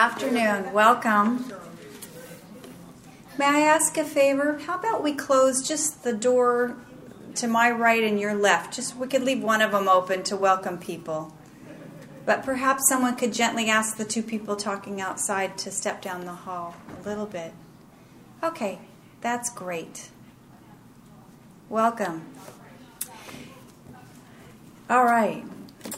[0.00, 0.72] afternoon.
[0.72, 1.52] Welcome.
[3.36, 4.58] May I ask a favor?
[4.60, 6.74] How about we close just the door
[7.34, 8.74] to my right and your left?
[8.74, 11.36] Just we could leave one of them open to welcome people.
[12.24, 16.32] But perhaps someone could gently ask the two people talking outside to step down the
[16.32, 17.52] hall a little bit.
[18.42, 18.78] Okay,
[19.20, 20.08] that's great.
[21.68, 22.24] Welcome.
[24.88, 25.44] All right.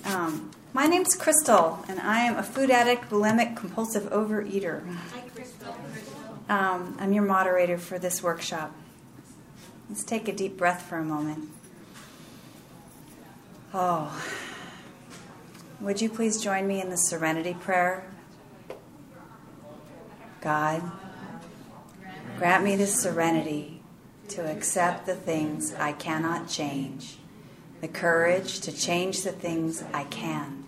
[0.04, 4.82] Um, my name's Crystal, and I am a food addict, bulimic, compulsive overeater.
[5.12, 5.76] Hi, Crystal.
[6.48, 8.74] Um, I'm your moderator for this workshop.
[9.88, 11.50] Let's take a deep breath for a moment.
[13.74, 14.18] Oh,
[15.80, 18.04] would you please join me in the serenity prayer?
[20.40, 20.82] God,
[22.38, 23.82] grant me the serenity
[24.28, 27.18] to accept the things I cannot change,
[27.80, 30.61] the courage to change the things I can,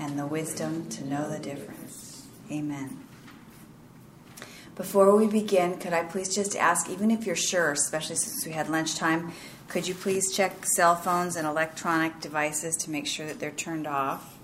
[0.00, 2.26] and the wisdom to know the difference.
[2.50, 2.98] Amen.
[4.74, 8.50] Before we begin, could I please just ask, even if you're sure, especially since we
[8.50, 9.32] had lunchtime,
[9.68, 13.86] could you please check cell phones and electronic devices to make sure that they're turned
[13.86, 14.38] off?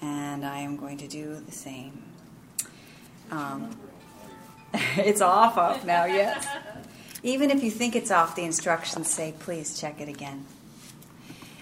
[0.00, 2.02] and I am going to do the same.
[3.30, 3.70] Um,
[4.72, 6.46] it's off off now, yes.
[7.22, 10.44] Even if you think it's off, the instructions say please check it again.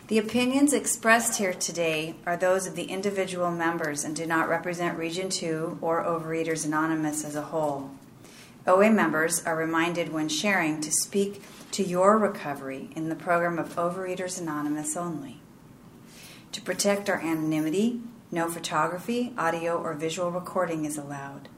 [0.08, 4.96] The opinions expressed here today are those of the individual members and do not represent
[4.96, 7.90] Region 2 or Overeaters Anonymous as a whole.
[8.68, 13.74] OA members are reminded when sharing to speak to your recovery in the program of
[13.74, 15.40] Overeaters Anonymous only.
[16.52, 21.48] To protect our anonymity, no photography, audio, or visual recording is allowed.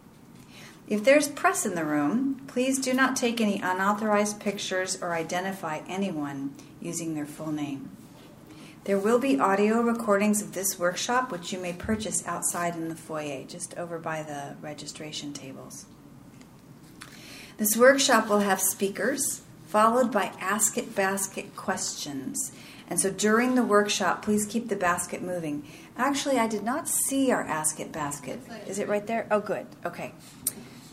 [0.88, 5.80] If there's press in the room, please do not take any unauthorized pictures or identify
[5.86, 7.90] anyone using their full name.
[8.88, 12.94] There will be audio recordings of this workshop, which you may purchase outside in the
[12.94, 15.84] foyer, just over by the registration tables.
[17.58, 22.50] This workshop will have speakers, followed by Ask It Basket questions.
[22.88, 25.68] And so during the workshop, please keep the basket moving.
[25.98, 28.40] Actually, I did not see our Ask It basket.
[28.66, 29.26] Is it right there?
[29.30, 29.66] Oh, good.
[29.84, 30.14] Okay.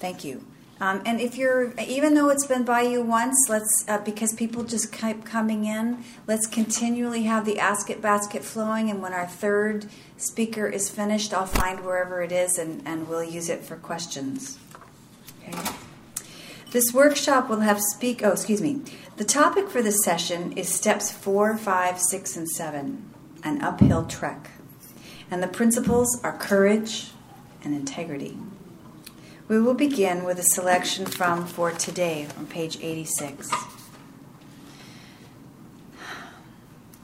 [0.01, 0.45] Thank you.
[0.81, 4.65] Um, and if you're, even though it's been by you once, let's, uh, because people
[4.65, 8.89] just keep coming in, let's continually have the Ask It basket flowing.
[8.89, 9.85] And when our third
[10.17, 14.59] speaker is finished, I'll find wherever it is and, and we'll use it for questions.
[15.47, 15.57] Okay.
[16.71, 18.21] This workshop will have speak.
[18.21, 18.81] Oh, excuse me.
[19.15, 23.13] The topic for this session is steps four, five, six, and seven,
[23.45, 24.51] an uphill trek,
[25.31, 27.11] and the principles are courage
[27.63, 28.37] and integrity.
[29.47, 33.51] We will begin with a selection from For Today on page 86.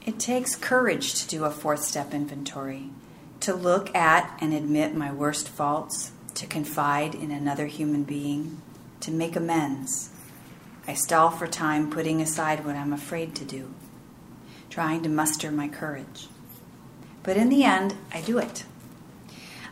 [0.04, 2.90] It takes courage to do a fourth step inventory,
[3.38, 8.60] to look at and admit my worst faults, to confide in another human being,
[8.98, 10.10] to make amends.
[10.88, 13.72] I stall for time, putting aside what I'm afraid to do,
[14.68, 16.26] trying to muster my courage.
[17.22, 18.64] But in the end, I do it.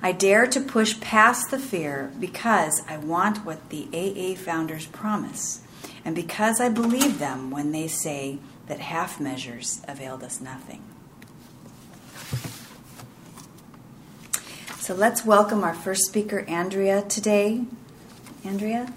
[0.02, 5.60] I dare to push past the fear because I want what the AA founders promise,
[6.06, 10.82] and because I believe them when they say that half measures availed us nothing.
[14.78, 17.64] So let's welcome our first speaker, Andrea, today.
[18.42, 18.92] Andrea?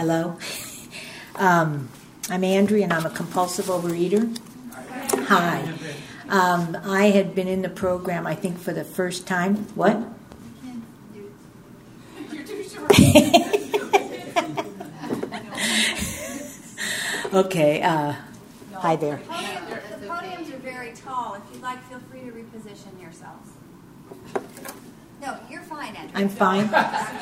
[0.00, 0.38] Hello.
[1.34, 1.90] Um,
[2.30, 4.34] I'm Andrea, and I'm a compulsive overeater.
[5.28, 5.74] Hi.
[6.30, 9.56] Um, I had been in the program, I think, for the first time.
[9.74, 9.98] What?
[17.34, 17.82] okay.
[17.82, 18.14] Uh,
[18.72, 19.18] hi there.
[19.18, 21.34] The podiums are very tall.
[21.34, 23.50] If you'd like, feel free to reposition yourselves.
[25.20, 25.99] No, you're fine, Andrea.
[26.14, 26.68] I'm fine.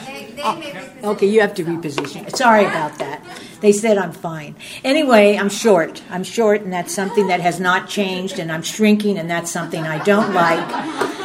[0.06, 2.34] They, they may Okay, you have to reposition.
[2.34, 3.22] Sorry about that.
[3.60, 4.56] They said I'm fine.
[4.84, 6.02] Anyway, I'm short.
[6.10, 9.84] I'm short, and that's something that has not changed, and I'm shrinking, and that's something
[9.84, 11.18] I don't like.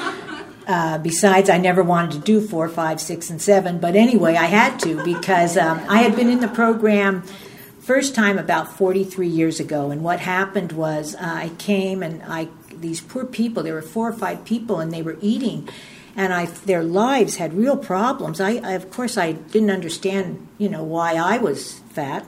[0.65, 4.45] Uh, besides, I never wanted to do four, five, six, and seven, but anyway, I
[4.45, 7.23] had to because um, I had been in the program
[7.81, 12.47] first time about 43 years ago, and what happened was uh, I came and I
[12.69, 13.63] these poor people.
[13.63, 15.67] There were four or five people, and they were eating
[16.15, 18.39] and I their lives had real problems.
[18.39, 22.27] I, I, of course I didn't understand you know why I was fat.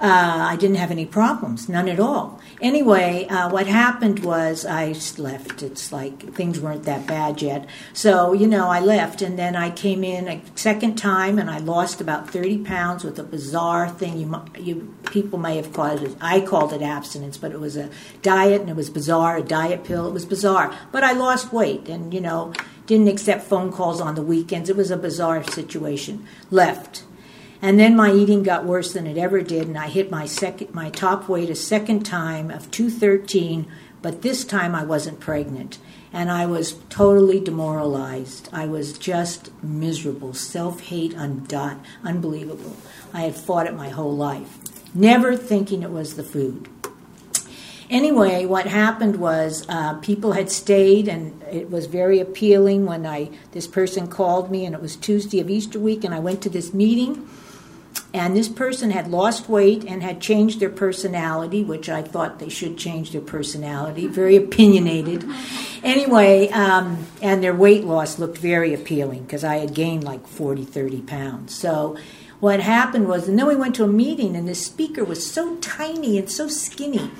[0.00, 2.40] Uh, I didn't have any problems, none at all.
[2.60, 5.60] Anyway, uh, what happened was I left.
[5.60, 7.66] It's like things weren't that bad yet.
[7.92, 11.58] So, you know, I left and then I came in a second time and I
[11.58, 14.18] lost about 30 pounds with a bizarre thing.
[14.18, 17.90] You, you People may have called it, I called it abstinence, but it was a
[18.22, 20.06] diet and it was bizarre, a diet pill.
[20.06, 20.76] It was bizarre.
[20.92, 22.52] But I lost weight and, you know,
[22.88, 24.68] didn't accept phone calls on the weekends.
[24.68, 26.26] It was a bizarre situation.
[26.50, 27.04] Left
[27.60, 30.74] and then my eating got worse than it ever did, and I hit my second,
[30.74, 33.66] my top weight a second time of 213.
[34.00, 35.78] But this time I wasn't pregnant,
[36.12, 38.48] and I was totally demoralized.
[38.52, 42.76] I was just miserable, self-hate, undone, unbelievable.
[43.12, 44.58] I had fought it my whole life,
[44.94, 46.68] never thinking it was the food.
[47.90, 53.30] Anyway, what happened was uh, people had stayed, and it was very appealing when I
[53.52, 56.50] this person called me, and it was Tuesday of Easter week, and I went to
[56.50, 57.28] this meeting
[58.14, 62.48] and this person had lost weight and had changed their personality, which I thought they
[62.48, 65.24] should change their personality, very opinionated.
[65.82, 70.64] Anyway, um, and their weight loss looked very appealing because I had gained like 40,
[70.64, 71.54] 30 pounds.
[71.54, 71.98] So
[72.40, 75.56] what happened was, and then we went to a meeting, and the speaker was so
[75.56, 77.10] tiny and so skinny.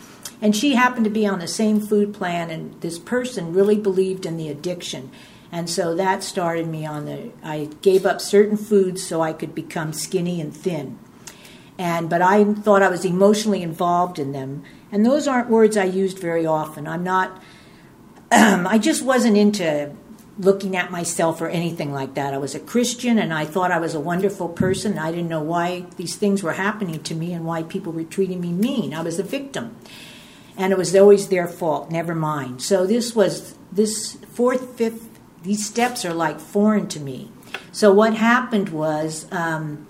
[0.40, 4.24] And she happened to be on the same food plan, and this person really believed
[4.24, 5.10] in the addiction.
[5.50, 7.30] And so that started me on the.
[7.42, 10.98] I gave up certain foods so I could become skinny and thin.
[11.78, 14.62] And but I thought I was emotionally involved in them,
[14.92, 16.86] and those aren't words I used very often.
[16.86, 17.42] I'm not.
[18.30, 19.94] I just wasn't into
[20.38, 22.34] looking at myself or anything like that.
[22.34, 24.98] I was a Christian, and I thought I was a wonderful person.
[24.98, 28.40] I didn't know why these things were happening to me and why people were treating
[28.40, 28.92] me mean.
[28.92, 29.76] I was a victim,
[30.58, 31.90] and it was always their fault.
[31.90, 32.60] Never mind.
[32.62, 35.08] So this was this fourth, fifth
[35.42, 37.30] these steps are like foreign to me.
[37.72, 39.86] So what happened was um,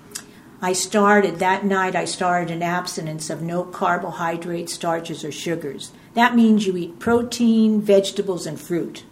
[0.60, 1.96] I started that night.
[1.96, 5.92] I started an abstinence of no carbohydrates, starches, or sugars.
[6.14, 9.04] That means you eat protein, vegetables, and fruit,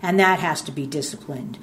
[0.00, 1.58] and that has to be disciplined.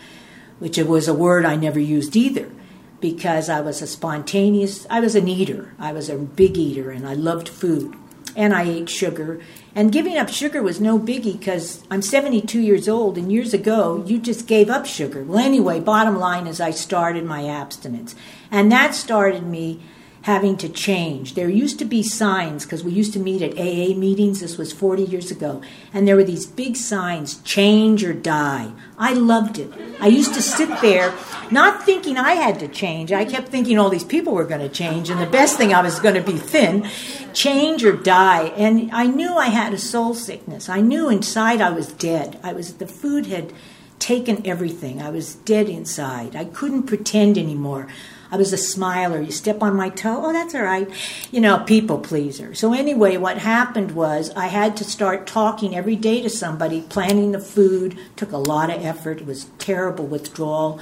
[0.60, 2.52] Which it was a word I never used either,
[3.00, 4.86] because I was a spontaneous.
[4.90, 5.74] I was an eater.
[5.80, 7.96] I was a big eater, and I loved food,
[8.40, 9.42] and I ate sugar,
[9.76, 14.02] and giving up sugar was no biggie because I'm 72 years old, and years ago,
[14.08, 15.24] you just gave up sugar.
[15.26, 18.16] Well, anyway, bottom line is I started my abstinence.
[18.50, 19.82] And that started me
[20.30, 21.34] having to change.
[21.34, 24.42] There used to be signs because we used to meet at AA meetings.
[24.42, 25.60] This was 40 years ago.
[25.92, 28.72] And there were these big signs change or die.
[28.96, 29.74] I loved it.
[30.00, 31.16] I used to sit there
[31.50, 33.12] not thinking I had to change.
[33.12, 35.10] I kept thinking all these people were going to change.
[35.10, 36.88] And the best thing I was going to be thin,
[37.34, 38.50] change or die.
[38.50, 40.70] And I knew I had a soul sickness.
[40.70, 42.40] I knew inside I was dead.
[42.44, 43.52] I was, the food had
[43.98, 45.02] taken everything.
[45.02, 46.36] I was dead inside.
[46.36, 47.88] I couldn't pretend anymore.
[48.32, 49.22] I was a smiler.
[49.22, 50.90] You step on my toe, oh, that's all right.
[51.32, 52.54] You know, people pleaser.
[52.54, 57.32] So, anyway, what happened was I had to start talking every day to somebody, planning
[57.32, 59.22] the food, took a lot of effort.
[59.22, 60.80] It was terrible withdrawal.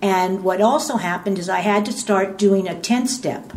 [0.00, 3.52] And what also happened is I had to start doing a 10 step.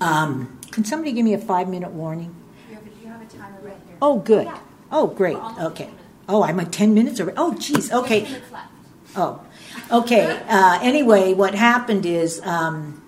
[0.00, 2.34] Um, can somebody give me a five minute warning?
[4.02, 4.48] Oh, good.
[4.90, 5.36] Oh, great.
[5.36, 5.90] Okay.
[6.28, 7.36] Oh, I'm at 10 minutes already.
[7.38, 7.92] Oh, geez.
[7.92, 8.26] Okay.
[9.16, 9.40] Oh,
[9.90, 10.42] Okay.
[10.48, 12.40] Uh, anyway, what happened is.
[12.42, 13.00] Um,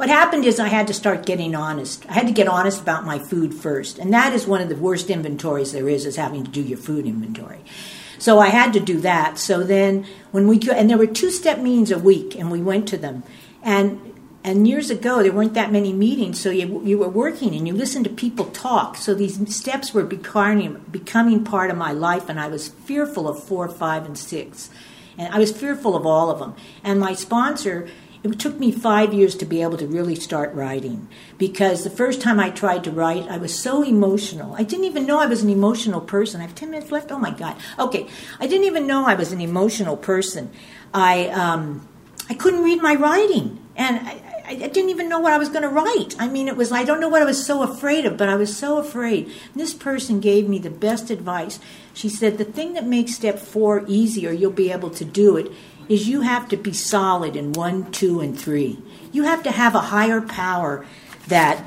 [0.00, 2.06] what happened is I had to start getting honest.
[2.08, 4.74] I had to get honest about my food first, and that is one of the
[4.76, 7.58] worst inventories there is, is having to do your food inventory.
[8.18, 9.36] So I had to do that.
[9.36, 12.88] So then, when we and there were two step meetings a week, and we went
[12.88, 13.24] to them,
[13.62, 14.00] and
[14.42, 17.74] and years ago there weren't that many meetings, so you you were working and you
[17.74, 18.96] listened to people talk.
[18.96, 23.42] So these steps were becoming becoming part of my life, and I was fearful of
[23.42, 24.70] four, five, and six.
[25.20, 26.54] And I was fearful of all of them.
[26.82, 27.86] And my sponsor,
[28.22, 32.22] it took me five years to be able to really start writing because the first
[32.22, 34.54] time I tried to write, I was so emotional.
[34.54, 36.40] I didn't even know I was an emotional person.
[36.40, 37.12] I have 10 minutes left.
[37.12, 37.56] Oh my God.
[37.78, 38.08] Okay.
[38.40, 40.50] I didn't even know I was an emotional person.
[40.94, 41.86] I, um,
[42.30, 43.62] I couldn't read my writing.
[43.76, 46.16] And I didn't even know what I was going to write.
[46.18, 48.34] I mean, it was, I don't know what I was so afraid of, but I
[48.34, 49.26] was so afraid.
[49.26, 51.60] And this person gave me the best advice.
[51.94, 55.52] She said, The thing that makes step four easier, you'll be able to do it,
[55.88, 58.82] is you have to be solid in one, two, and three.
[59.12, 60.84] You have to have a higher power
[61.28, 61.64] that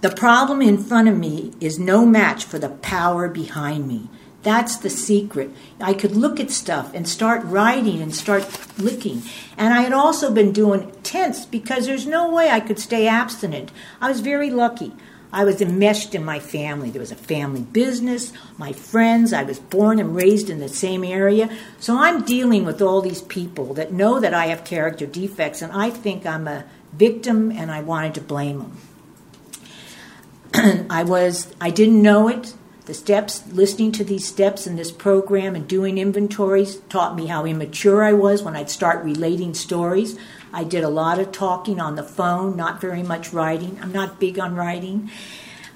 [0.00, 4.08] the problem in front of me is no match for the power behind me.
[4.46, 5.50] That's the secret.
[5.80, 8.46] I could look at stuff and start writing and start
[8.78, 9.22] licking.
[9.56, 13.72] And I had also been doing tense because there's no way I could stay abstinent.
[14.00, 14.92] I was very lucky.
[15.32, 16.90] I was enmeshed in my family.
[16.90, 19.32] There was a family business, my friends.
[19.32, 21.50] I was born and raised in the same area.
[21.80, 25.72] So I'm dealing with all these people that know that I have character defects, and
[25.72, 28.76] I think I'm a victim and I wanted to blame
[30.54, 30.86] them.
[30.88, 32.54] I was I didn't know it.
[32.86, 37.44] The steps, listening to these steps in this program and doing inventories taught me how
[37.44, 40.16] immature I was when I'd start relating stories.
[40.52, 43.76] I did a lot of talking on the phone, not very much writing.
[43.82, 45.10] I'm not big on writing.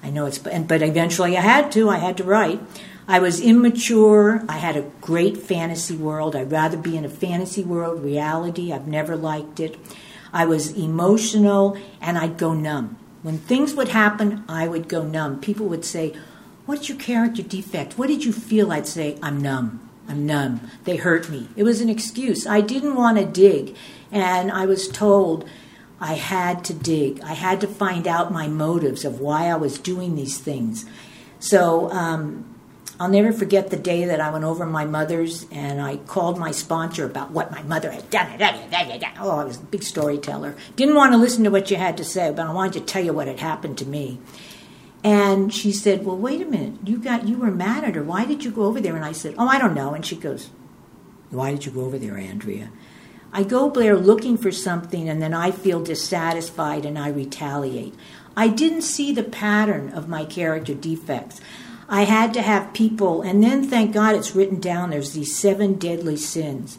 [0.01, 1.89] I know it's, but eventually I had to.
[1.89, 2.61] I had to write.
[3.09, 4.45] I was immature.
[4.47, 6.33] I had a great fantasy world.
[6.33, 8.71] I'd rather be in a fantasy world, reality.
[8.71, 9.77] I've never liked it.
[10.31, 12.97] I was emotional and I'd go numb.
[13.21, 15.41] When things would happen, I would go numb.
[15.41, 16.15] People would say,
[16.65, 17.97] What's your character defect?
[17.97, 18.71] What did you feel?
[18.71, 19.89] I'd say, I'm numb.
[20.07, 20.69] I'm numb.
[20.83, 21.47] They hurt me.
[21.55, 22.45] It was an excuse.
[22.45, 23.75] I didn't want to dig.
[24.11, 25.47] And I was told
[25.99, 27.21] I had to dig.
[27.21, 30.85] I had to find out my motives of why I was doing these things.
[31.39, 32.51] So um,
[32.99, 36.51] I'll never forget the day that I went over my mother's and I called my
[36.51, 38.37] sponsor about what my mother had done.
[39.19, 40.55] Oh, I was a big storyteller.
[40.75, 43.03] Didn't want to listen to what you had to say, but I wanted to tell
[43.03, 44.19] you what had happened to me.
[45.03, 46.73] And she said, "Well, wait a minute.
[46.85, 48.03] You got you were mad at her.
[48.03, 50.15] Why did you go over there?" And I said, "Oh, I don't know." And she
[50.15, 50.49] goes,
[51.31, 52.69] "Why did you go over there, Andrea?"
[53.33, 57.95] I go there looking for something, and then I feel dissatisfied and I retaliate.
[58.35, 61.39] I didn't see the pattern of my character defects.
[61.89, 64.89] I had to have people, and then thank God it's written down.
[64.89, 66.77] There's these seven deadly sins.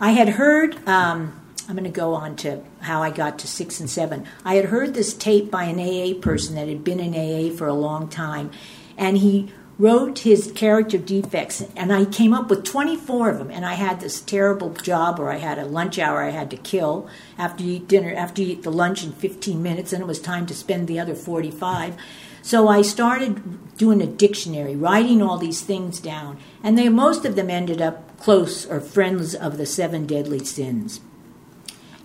[0.00, 0.76] I had heard.
[0.86, 4.26] Um, I'm going to go on to how I got to six and seven.
[4.44, 7.66] I had heard this tape by an AA person that had been in AA for
[7.66, 8.50] a long time,
[8.96, 13.50] and he wrote his character defects, and I came up with 24 of them.
[13.50, 16.56] And I had this terrible job where I had a lunch hour I had to
[16.56, 20.06] kill after you eat dinner, after you eat the lunch in 15 minutes, and it
[20.06, 21.96] was time to spend the other 45.
[22.42, 27.36] So I started doing a dictionary, writing all these things down, and they most of
[27.36, 31.00] them ended up close or friends of the seven deadly sins.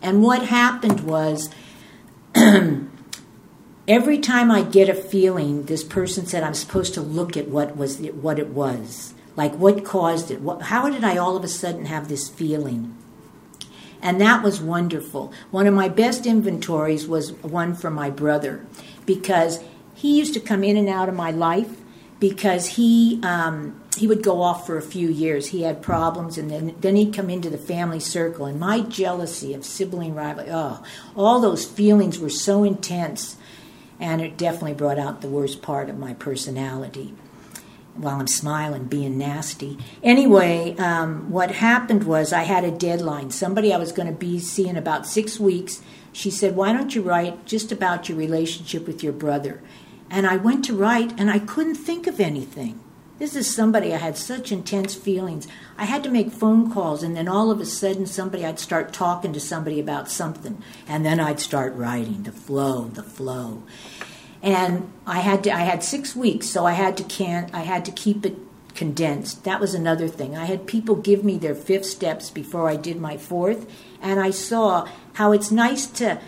[0.02, 1.50] And what happened was,
[3.88, 7.76] every time I get a feeling, this person said I'm supposed to look at what
[7.76, 10.42] was it, what it was, like what caused it.
[10.42, 12.96] What, how did I all of a sudden have this feeling?
[14.02, 15.34] And that was wonderful.
[15.50, 18.66] One of my best inventories was one for my brother
[19.06, 19.64] because
[19.96, 21.78] he used to come in and out of my life
[22.20, 25.48] because he um, he would go off for a few years.
[25.48, 28.46] He had problems, and then then he'd come into the family circle.
[28.46, 30.84] And my jealousy of sibling rivalry, oh,
[31.16, 33.38] all those feelings were so intense,
[34.00, 37.14] and it definitely brought out the worst part of my personality.
[37.96, 39.80] While I'm smiling, being nasty.
[40.04, 43.32] Anyway, um, what happened was I had a deadline.
[43.32, 45.82] Somebody I was going to be seeing about six weeks.
[46.14, 49.62] She said, "Why don't you write just about your relationship with your brother?"
[50.10, 52.80] And I went to write, and I couldn't think of anything.
[53.20, 55.48] This is somebody I had such intense feelings.
[55.76, 58.94] I had to make phone calls, and then all of a sudden, somebody I'd start
[58.94, 62.24] talking to somebody about something, and then I'd start writing.
[62.24, 63.64] The flow, the flow,
[64.44, 65.52] and I had to.
[65.52, 67.50] I had six weeks, so I had to can.
[67.54, 68.38] I had to keep it
[68.76, 69.44] condensed.
[69.46, 70.38] That was another thing.
[70.38, 73.68] I had people give me their fifth steps before I did my fourth,
[74.00, 76.22] and I saw how it's nice to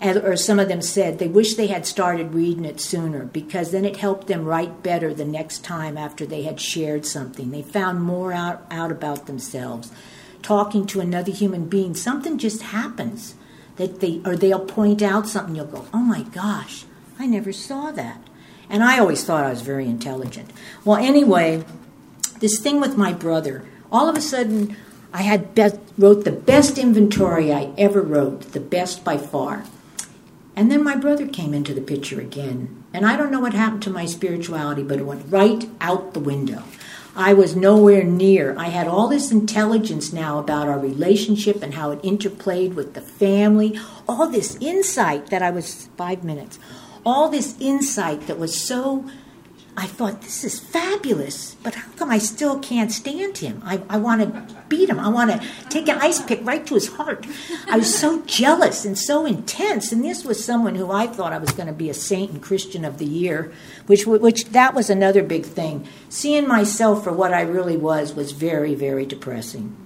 [0.00, 3.84] or some of them said they wish they had started reading it sooner because then
[3.84, 7.50] it helped them write better the next time after they had shared something.
[7.50, 9.90] They found more out, out about themselves.
[10.40, 13.34] Talking to another human being, something just happens
[13.76, 15.56] that they or they'll point out something.
[15.56, 16.84] You'll go, "Oh my gosh,
[17.18, 18.20] I never saw that."
[18.70, 20.50] And I always thought I was very intelligent.
[20.84, 21.64] Well, anyway,
[22.38, 24.76] this thing with my brother, all of a sudden,
[25.12, 29.64] I had be- wrote the best inventory I ever wrote, the best by far.
[30.58, 32.82] And then my brother came into the picture again.
[32.92, 36.20] And I don't know what happened to my spirituality, but it went right out the
[36.20, 36.64] window.
[37.14, 38.58] I was nowhere near.
[38.58, 43.00] I had all this intelligence now about our relationship and how it interplayed with the
[43.00, 46.58] family, all this insight that I was five minutes,
[47.06, 49.08] all this insight that was so
[49.78, 53.62] I thought, this is fabulous, but how come I still can't stand him?
[53.64, 54.98] I, I want to beat him.
[54.98, 57.24] I want to take an ice pick right to his heart.
[57.70, 59.92] I was so jealous and so intense.
[59.92, 62.42] And this was someone who I thought I was going to be a saint and
[62.42, 63.52] Christian of the year,
[63.86, 65.86] which, which that was another big thing.
[66.08, 69.76] Seeing myself for what I really was was very, very depressing.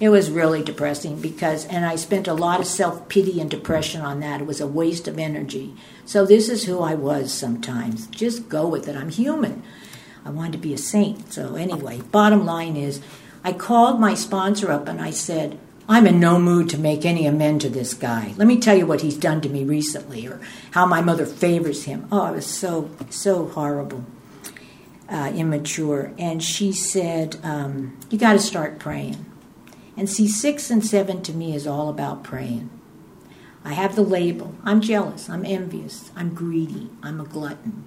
[0.00, 4.00] It was really depressing because, and I spent a lot of self pity and depression
[4.00, 4.40] on that.
[4.40, 5.74] It was a waste of energy.
[6.04, 8.06] So, this is who I was sometimes.
[8.06, 8.96] Just go with it.
[8.96, 9.62] I'm human.
[10.24, 11.32] I wanted to be a saint.
[11.32, 13.00] So, anyway, bottom line is,
[13.42, 17.26] I called my sponsor up and I said, I'm in no mood to make any
[17.26, 18.34] amend to this guy.
[18.36, 20.38] Let me tell you what he's done to me recently or
[20.72, 22.06] how my mother favors him.
[22.12, 24.04] Oh, it was so, so horrible,
[25.08, 26.12] uh, immature.
[26.18, 29.24] And she said, um, You got to start praying.
[29.98, 32.70] And see, six and seven to me is all about praying.
[33.64, 34.54] I have the label.
[34.62, 35.28] I'm jealous.
[35.28, 36.12] I'm envious.
[36.14, 36.88] I'm greedy.
[37.02, 37.84] I'm a glutton.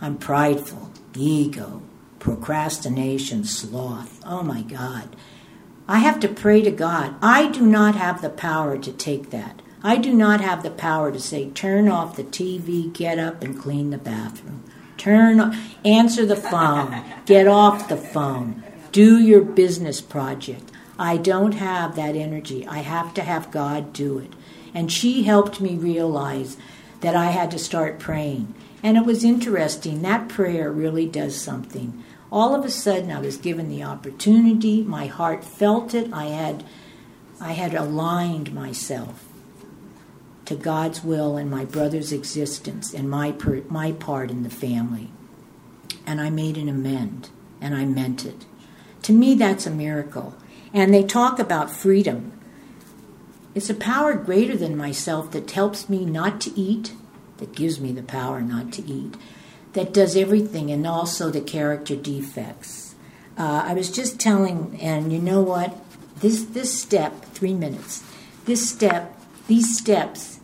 [0.00, 0.90] I'm prideful.
[1.14, 1.80] Ego.
[2.18, 3.44] Procrastination.
[3.44, 4.20] Sloth.
[4.26, 5.14] Oh my God.
[5.86, 7.14] I have to pray to God.
[7.22, 9.62] I do not have the power to take that.
[9.80, 13.56] I do not have the power to say, turn off the TV, get up and
[13.56, 14.64] clean the bathroom.
[14.96, 20.72] Turn, answer the phone, get off the phone, do your business project.
[20.98, 22.66] I don't have that energy.
[22.66, 24.32] I have to have God do it.
[24.72, 26.56] And she helped me realize
[27.00, 28.54] that I had to start praying.
[28.82, 30.02] And it was interesting.
[30.02, 32.02] That prayer really does something.
[32.30, 34.82] All of a sudden, I was given the opportunity.
[34.82, 36.12] My heart felt it.
[36.12, 36.64] I had,
[37.40, 39.24] I had aligned myself
[40.46, 45.10] to God's will and my brother's existence and my, per, my part in the family.
[46.06, 48.44] And I made an amend, and I meant it.
[49.02, 50.34] To me, that's a miracle.
[50.74, 52.32] And they talk about freedom.
[53.54, 56.92] It's a power greater than myself that helps me not to eat,
[57.38, 59.16] that gives me the power not to eat,
[59.72, 62.96] that does everything, and also the character defects.
[63.38, 65.76] Uh, I was just telling, and you know what?
[66.16, 68.02] This this step, three minutes.
[68.44, 70.34] This step, these steps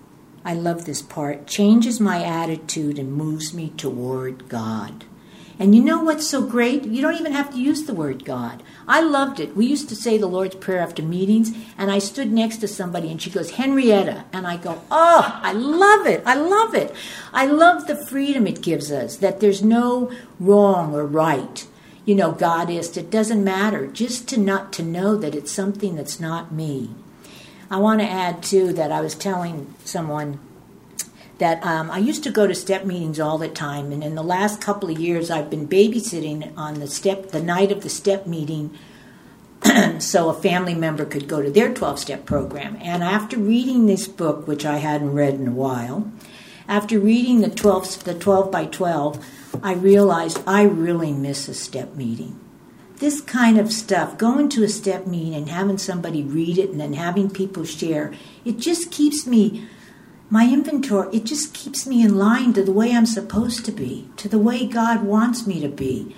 [0.45, 5.05] I love this part, changes my attitude and moves me toward God.
[5.61, 6.87] And you know what's so great?
[6.87, 8.62] You don't even have to use the word God.
[8.88, 9.55] I loved it.
[9.55, 13.11] We used to say the Lord's Prayer after meetings, and I stood next to somebody
[13.11, 14.25] and she goes, Henrietta.
[14.33, 16.23] And I go, Oh, I love it.
[16.25, 16.95] I love it.
[17.35, 21.67] I love the freedom it gives us that there's no wrong or right.
[22.07, 22.97] You know, God is.
[22.97, 23.87] It doesn't matter.
[23.87, 26.88] Just to not to know that it's something that's not me.
[27.71, 30.40] I want to add too that I was telling someone
[31.40, 34.23] that um, I used to go to step meetings all the time, and in the
[34.23, 38.26] last couple of years, I've been babysitting on the step the night of the step
[38.26, 38.78] meeting,
[39.99, 42.76] so a family member could go to their twelve step program.
[42.80, 46.12] And after reading this book, which I hadn't read in a while,
[46.68, 49.26] after reading the twelve the twelve by twelve,
[49.62, 52.38] I realized I really miss a step meeting
[53.00, 56.78] this kind of stuff, going to a step meeting and having somebody read it and
[56.78, 58.12] then having people share,
[58.44, 59.66] it just keeps me,
[60.31, 64.09] my inventory, it just keeps me in line to the way I'm supposed to be,
[64.16, 66.14] to the way God wants me to be.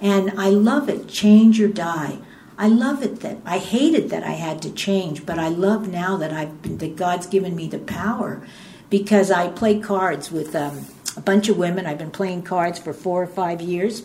[0.00, 2.18] And I love it, change or die.
[2.56, 6.16] I love it that I hated that I had to change, but I love now
[6.18, 8.46] that I've been, that God's given me the power
[8.90, 11.86] because I play cards with um, a bunch of women.
[11.86, 14.04] I've been playing cards for four or five years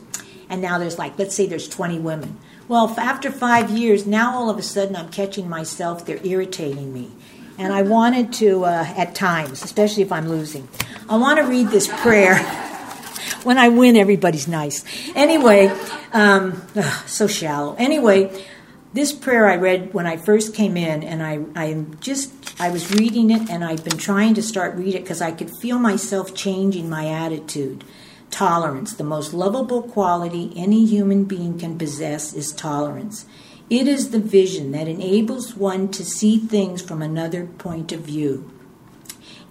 [0.50, 4.50] and now there's like let's say there's 20 women well after five years now all
[4.50, 7.12] of a sudden i'm catching myself they're irritating me
[7.60, 10.68] and i wanted to uh, at times especially if i'm losing
[11.10, 12.38] i want to read this prayer
[13.44, 14.84] when i win everybody's nice
[15.16, 15.68] anyway
[16.14, 18.46] um, ugh, so shallow anyway
[18.94, 22.92] this prayer i read when i first came in and i, I just i was
[22.92, 26.34] reading it and i've been trying to start read it because i could feel myself
[26.34, 27.84] changing my attitude
[28.32, 28.94] Tolerance.
[28.94, 33.26] The most lovable quality any human being can possess is tolerance.
[33.70, 38.52] It is the vision that enables one to see things from another point of view.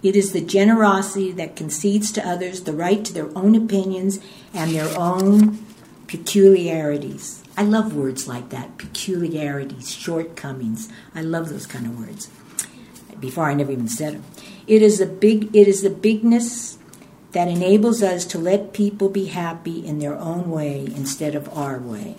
[0.03, 4.19] It is the generosity that concedes to others the right to their own opinions
[4.53, 5.65] and their own
[6.09, 7.45] peculiarities.
[7.57, 10.89] I love words like that peculiarities, shortcomings.
[11.15, 12.31] I love those kind of words.
[13.21, 14.25] Before I never even said them.
[14.67, 16.79] It is the big it is the bigness
[17.33, 21.79] that enables us to let people be happy in their own way instead of our
[21.79, 22.17] way.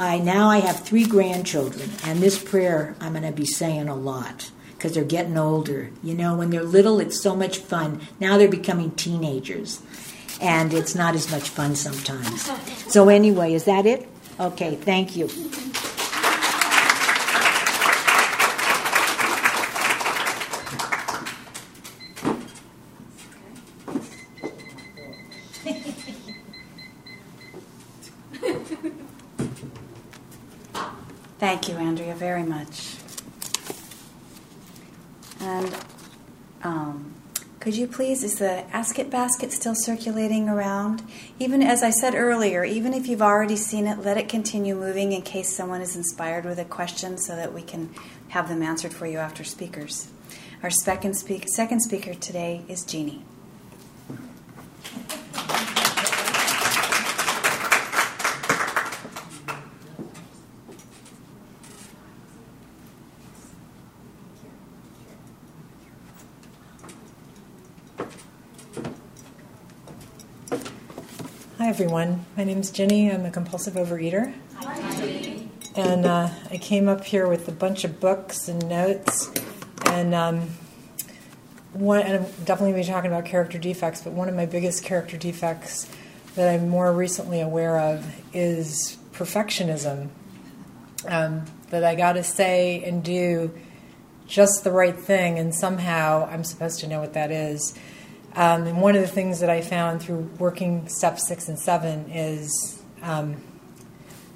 [0.00, 3.94] I now I have three grandchildren, and this prayer I'm going to be saying a
[3.94, 5.90] lot because they're getting older.
[6.02, 8.00] You know, when they're little, it's so much fun.
[8.18, 9.82] Now they're becoming teenagers,
[10.40, 12.50] and it's not as much fun sometimes.
[12.90, 14.08] So anyway, is that it?
[14.40, 15.28] Okay, thank you.
[31.38, 32.94] Thank you, Andrea, very much.
[35.40, 35.76] And
[36.62, 37.12] um,
[37.58, 41.02] could you please, is the Ask It basket still circulating around?
[41.40, 45.10] Even as I said earlier, even if you've already seen it, let it continue moving
[45.10, 47.92] in case someone is inspired with a question so that we can
[48.28, 50.06] have them answered for you after speakers.
[50.62, 53.24] Our second, speak- second speaker today is Jeannie.
[71.80, 72.26] Everyone.
[72.36, 73.10] My name is Jenny.
[73.10, 74.34] I'm a compulsive overeater.
[75.74, 79.32] And uh, I came up here with a bunch of books and notes.
[79.86, 80.50] And um,
[81.72, 84.44] one, and I'm definitely going to be talking about character defects, but one of my
[84.44, 85.88] biggest character defects
[86.34, 90.10] that I'm more recently aware of is perfectionism.
[91.08, 93.58] Um, that I got to say and do
[94.26, 97.74] just the right thing, and somehow I'm supposed to know what that is.
[98.36, 102.10] Um, and one of the things that I found through working step six and seven
[102.10, 103.34] is um,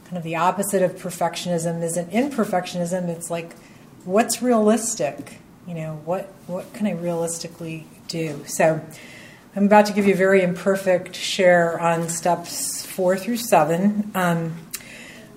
[0.05, 1.83] kind of the opposite of perfectionism.
[1.83, 3.09] Isn't imperfectionism?
[3.09, 3.55] It's like,
[4.05, 5.39] what's realistic?
[5.67, 8.45] You know, what what can I realistically do?
[8.47, 8.85] So,
[9.57, 14.11] I'm about to give you a very imperfect share on steps four through seven.
[14.15, 14.57] Um,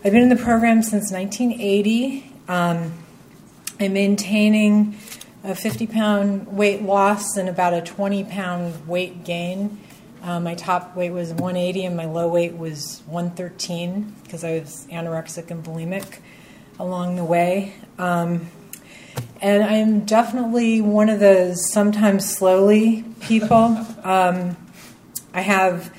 [0.04, 2.34] I've been in the program since 1980.
[2.48, 2.94] Um,
[3.80, 4.94] I'm maintaining
[5.44, 9.80] a 50 pound weight loss and about a 20 pound weight gain.
[10.24, 14.88] Um, my top weight was 180 and my low weight was 113 because I was
[14.92, 16.20] anorexic and bulimic
[16.80, 17.74] along the way.
[17.98, 18.50] Um,
[19.42, 23.86] and I'm definitely one of those sometimes slowly people.
[24.08, 24.56] Um,
[25.34, 25.94] I have,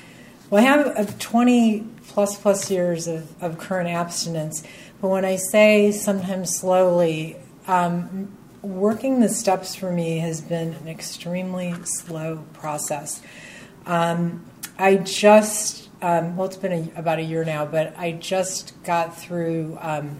[0.49, 4.63] well, I have 20 plus plus years of, of current abstinence,
[4.99, 10.87] but when I say sometimes slowly, um, working the steps for me has been an
[10.87, 13.21] extremely slow process.
[13.85, 14.45] Um,
[14.77, 19.17] I just, um, well, it's been a, about a year now, but I just got
[19.17, 20.19] through um,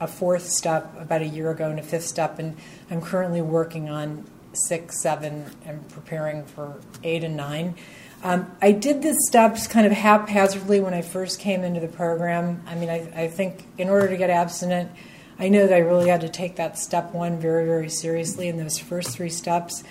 [0.00, 2.56] a fourth step about a year ago and a fifth step, and
[2.90, 7.74] I'm currently working on six, seven, and preparing for eight and nine.
[8.22, 12.62] Um, I did the steps kind of haphazardly when I first came into the program.
[12.66, 14.90] I mean, I, I think in order to get abstinent,
[15.38, 18.56] I know that I really had to take that step one very, very seriously in
[18.56, 19.84] those first three steps.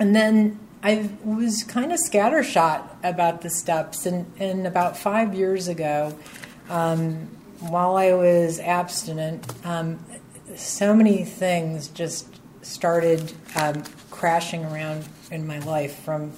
[0.00, 4.06] And then I was kind of scattershot about the steps.
[4.06, 6.18] And, and about five years ago,
[6.70, 7.28] um,
[7.60, 9.98] while I was abstinent, um,
[10.54, 12.26] so many things just
[12.62, 16.32] started um, crashing around in my life from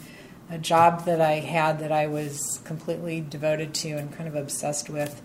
[0.51, 4.89] a job that I had that I was completely devoted to and kind of obsessed
[4.91, 5.21] with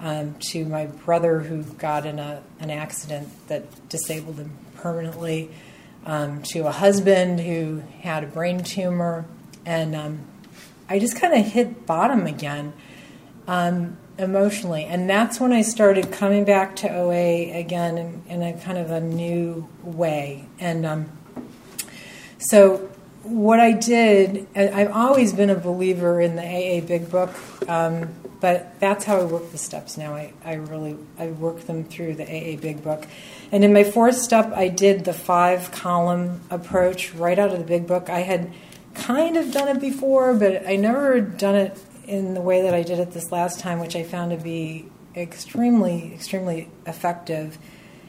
[0.00, 5.50] um, to my brother who got in a, an accident that disabled him permanently,
[6.06, 9.26] um, to a husband who had a brain tumor,
[9.66, 10.20] and um,
[10.88, 12.72] I just kind of hit bottom again
[13.46, 18.58] um, emotionally, and that's when I started coming back to OA again in, in a
[18.58, 21.12] kind of a new way, and um,
[22.38, 22.88] so
[23.28, 27.30] what I did, I've always been a believer in the AA Big Book.
[27.68, 30.14] Um, but that's how I work the steps now.
[30.14, 33.04] I, I really I work them through the AA Big Book.
[33.50, 37.64] And in my fourth step, I did the five column approach right out of the
[37.64, 38.08] Big Book.
[38.08, 38.52] I had
[38.94, 42.82] kind of done it before, but I never done it in the way that I
[42.82, 44.86] did it this last time, which I found to be
[45.16, 47.58] extremely, extremely effective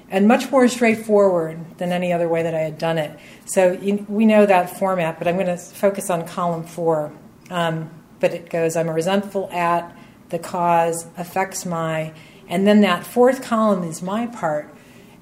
[0.10, 3.18] and much more straightforward than any other way that I had done it.
[3.46, 7.12] So you, we know that format, but I'm going to focus on column four.
[7.50, 9.96] Um, but it goes I'm resentful at,
[10.30, 12.14] the cause affects my,
[12.48, 14.74] and then that fourth column is my part.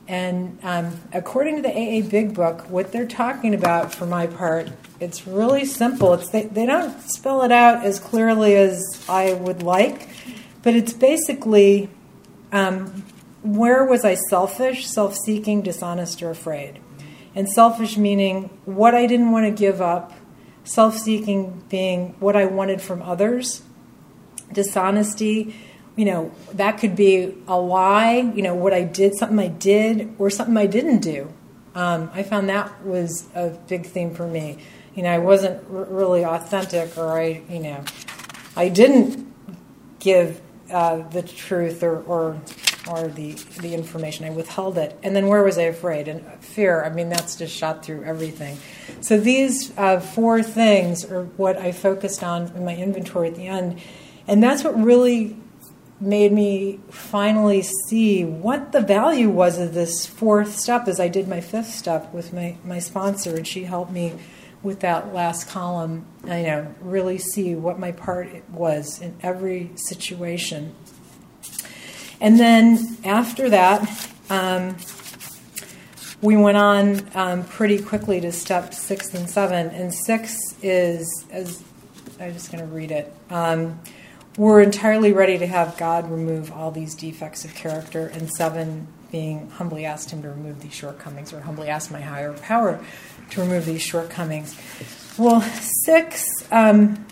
[0.08, 4.69] And um, according to the AA Big Book, what they're talking about for my part,
[5.02, 6.13] it's really simple.
[6.13, 10.08] It's they, they don't spell it out as clearly as I would like,
[10.63, 11.89] but it's basically
[12.54, 13.04] um,
[13.56, 16.80] where was I selfish, self seeking, dishonest, or afraid?
[17.36, 20.14] And selfish meaning what I didn't want to give up,
[20.64, 23.62] self seeking being what I wanted from others,
[24.52, 25.54] dishonesty
[25.98, 30.14] you know that could be a lie you know what i did something i did
[30.18, 31.34] or something i didn't do.
[31.76, 34.58] Um, i found that was a big theme for me.
[34.96, 37.84] You know i wasn't r- really authentic or i you know
[38.56, 39.28] i didn't
[40.00, 40.40] give
[40.72, 42.40] uh, the truth or, or
[42.89, 44.26] or the the information.
[44.26, 44.97] I withheld it.
[45.04, 46.08] And then where was i afraid?
[46.08, 46.84] And fear.
[46.84, 48.58] I mean that's just shot through everything.
[49.02, 53.47] So these uh, four things are what i focused on in my inventory at the
[53.47, 53.80] end.
[54.28, 55.38] And that's what really
[56.00, 61.28] made me finally see what the value was of this fourth step as I did
[61.28, 64.13] my fifth step with my, my sponsor, and she helped me
[64.62, 70.76] with that last column, you know, really see what my part was in every situation.
[72.19, 74.75] And then after that, um,
[76.21, 79.69] we went on um, pretty quickly to step six and seven.
[79.69, 81.63] And six is, as
[82.19, 83.13] I'm just going to read it.
[83.30, 83.80] Um,
[84.38, 89.49] we're entirely ready to have God remove all these defects of character, and seven being
[89.49, 92.80] humbly asked Him to remove these shortcomings, or humbly asked my higher power
[93.32, 94.56] to remove these shortcomings.
[95.17, 95.41] Well,
[95.86, 97.03] six, um,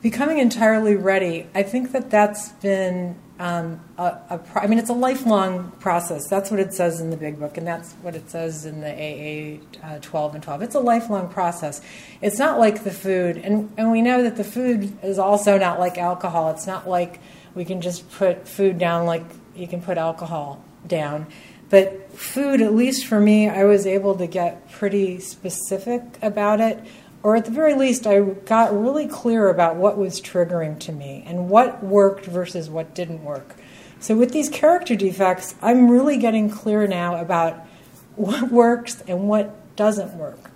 [0.00, 4.90] becoming entirely ready, I think that that's been um, a, a pro- I mean, it's
[4.90, 6.28] a lifelong process.
[6.28, 8.90] That's what it says in the big book, and that's what it says in the
[8.90, 10.62] AA uh, 12 and 12.
[10.62, 11.80] It's a lifelong process.
[12.20, 15.78] It's not like the food, and, and we know that the food is also not
[15.78, 16.50] like alcohol.
[16.50, 17.20] It's not like
[17.54, 19.24] we can just put food down like
[19.54, 21.26] you can put alcohol down.
[21.70, 26.82] But food, at least for me, I was able to get pretty specific about it
[27.22, 31.24] or at the very least, I got really clear about what was triggering to me
[31.26, 33.56] and what worked versus what didn't work.
[34.00, 37.66] So, with these character defects, I'm really getting clear now about
[38.14, 40.50] what works and what doesn't work.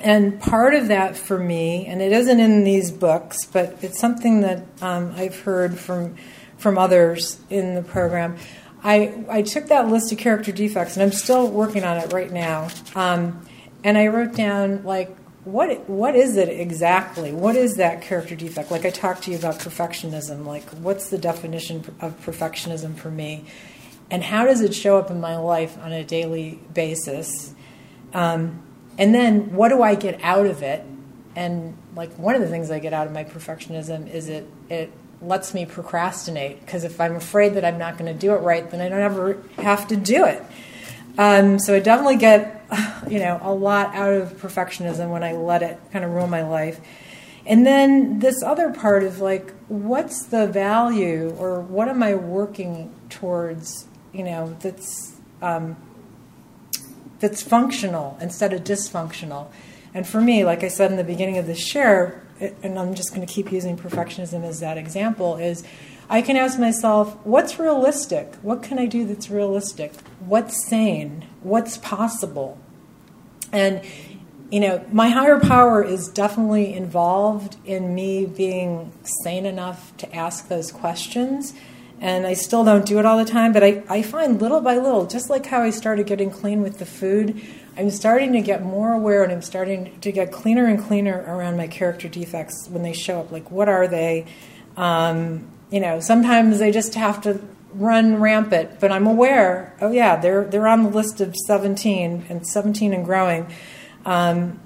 [0.00, 4.40] And part of that for me, and it isn't in these books, but it's something
[4.40, 6.16] that um, I've heard from
[6.58, 8.36] from others in the program.
[8.82, 12.30] I, I took that list of character defects, and I'm still working on it right
[12.30, 12.68] now.
[12.94, 13.46] Um,
[13.82, 15.14] and I wrote down like
[15.50, 17.32] what what is it exactly?
[17.32, 18.70] What is that character defect?
[18.70, 20.46] Like I talked to you about perfectionism.
[20.46, 23.44] Like what's the definition of perfectionism for me,
[24.10, 27.54] and how does it show up in my life on a daily basis?
[28.12, 28.62] Um,
[28.98, 30.84] and then what do I get out of it?
[31.36, 34.92] And like one of the things I get out of my perfectionism is it it
[35.22, 38.68] lets me procrastinate because if I'm afraid that I'm not going to do it right,
[38.70, 40.42] then I don't ever have to do it.
[41.18, 42.60] Um, so I definitely get
[43.08, 46.42] you know, a lot out of perfectionism when I let it kind of rule my
[46.42, 46.80] life.
[47.46, 52.94] And then this other part of like, what's the value or what am I working
[53.08, 55.76] towards, you know, that's um,
[57.18, 59.48] that's functional instead of dysfunctional.
[59.92, 62.22] And for me, like I said in the beginning of the share,
[62.62, 65.64] and I'm just going to keep using perfectionism as that example, is
[66.10, 68.34] I can ask myself, what's realistic?
[68.42, 69.92] What can I do that's realistic?
[70.18, 71.24] What's sane?
[71.44, 72.58] What's possible?
[73.52, 73.82] And,
[74.50, 78.90] you know, my higher power is definitely involved in me being
[79.22, 81.54] sane enough to ask those questions.
[82.00, 84.78] And I still don't do it all the time, but I, I find little by
[84.78, 87.40] little, just like how I started getting clean with the food,
[87.76, 91.56] I'm starting to get more aware and I'm starting to get cleaner and cleaner around
[91.56, 93.30] my character defects when they show up.
[93.30, 94.26] Like, what are they?
[94.76, 97.40] Um, you know, sometimes they just have to
[97.74, 99.76] run rampant, but I'm aware.
[99.80, 103.52] Oh yeah, they're they're on the list of 17 and 17 and growing.
[104.04, 104.58] Um,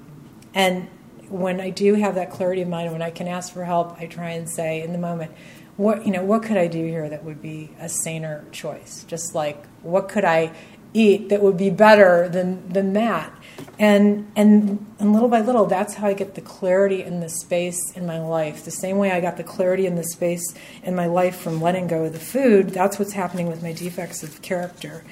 [0.53, 0.87] and
[1.29, 4.07] when I do have that clarity of mind, when I can ask for help, I
[4.07, 5.31] try and say in the moment,
[5.77, 9.05] what you know, what could I do here that would be a saner choice?
[9.07, 10.51] Just like what could I
[10.95, 13.31] eat that would be better than than that?
[13.77, 17.91] And, and and little by little, that's how I get the clarity in the space
[17.95, 18.63] in my life.
[18.63, 20.53] The same way I got the clarity in the space
[20.83, 24.23] in my life from letting go of the food, that's what's happening with my defects
[24.23, 25.03] of character.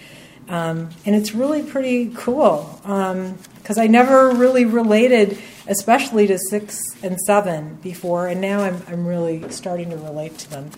[0.50, 6.82] Um, and it's really pretty cool because um, I never really related, especially to six
[7.02, 10.72] and seven before, and now I'm, I'm really starting to relate to them.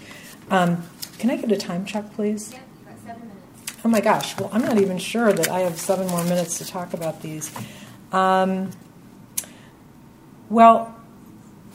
[0.51, 0.83] Um,
[1.17, 2.53] can I get a time check, please?
[2.53, 2.59] Yeah.
[3.85, 6.65] Oh my gosh, well, I'm not even sure that I have seven more minutes to
[6.65, 7.51] talk about these.
[8.11, 8.71] Um,
[10.49, 10.95] well,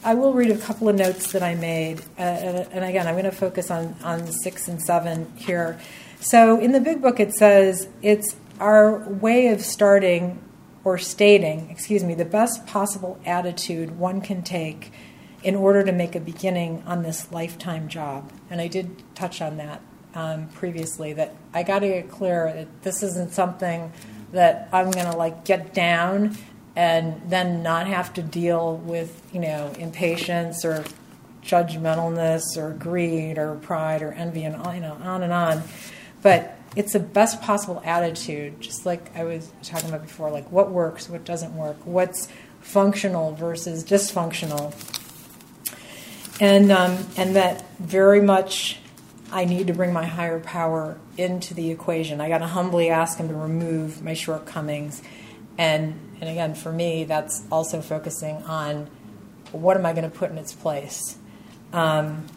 [0.03, 2.01] I will read a couple of notes that I made.
[2.19, 5.79] Uh, and again, I'm going to focus on, on six and seven here.
[6.19, 10.43] So in the big book, it says it's our way of starting
[10.83, 14.91] or stating, excuse me, the best possible attitude one can take
[15.43, 18.33] in order to make a beginning on this lifetime job.
[18.49, 19.81] And I did touch on that
[20.13, 23.91] um, previously that I got to get clear that this isn't something
[24.31, 26.37] that I'm going to like get down
[26.75, 30.85] and then not have to deal with, you know, impatience or
[31.43, 35.63] judgmentalness or greed or pride or envy and you know on and on.
[36.21, 40.71] But it's the best possible attitude, just like I was talking about before, like what
[40.71, 42.29] works, what doesn't work, what's
[42.61, 44.73] functional versus dysfunctional,
[46.39, 48.79] and um, and that very much
[49.31, 52.19] I need to bring my higher power into the equation.
[52.19, 55.01] I got to humbly ask him to remove my shortcomings.
[55.57, 58.89] And, and again, for me, that's also focusing on
[59.51, 61.17] what am I going to put in its place.
[61.71, 62.27] Um,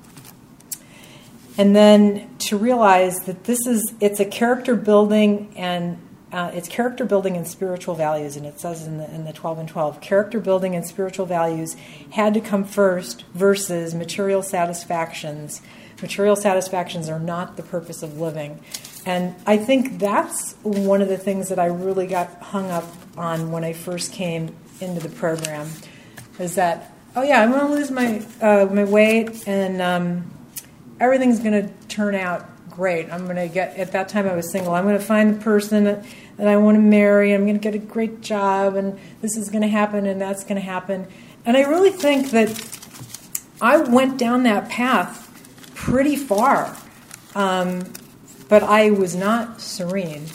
[1.57, 5.98] and then to realize that this is it's a character building and
[6.33, 9.61] uh, it's character building and spiritual values and it says in the, in the 12
[9.61, 11.76] and 12 character building and spiritual values
[12.11, 15.62] had to come first versus material satisfactions
[16.05, 18.61] Material satisfactions are not the purpose of living.
[19.07, 22.85] And I think that's one of the things that I really got hung up
[23.17, 25.71] on when I first came into the program
[26.38, 30.31] is that, oh yeah, I'm going to lose my, uh, my weight and um,
[31.01, 33.11] everything's going to turn out great.
[33.11, 35.43] I'm going to get, at that time I was single, I'm going to find the
[35.43, 36.05] person that,
[36.38, 39.62] I want to marry, I'm going to get a great job, and this is going
[39.62, 41.07] to happen and that's going to happen.
[41.47, 42.51] And I really think that
[43.62, 45.24] I went down that path
[45.75, 46.77] pretty far,
[47.35, 47.85] um,
[48.49, 50.27] but I was not serene,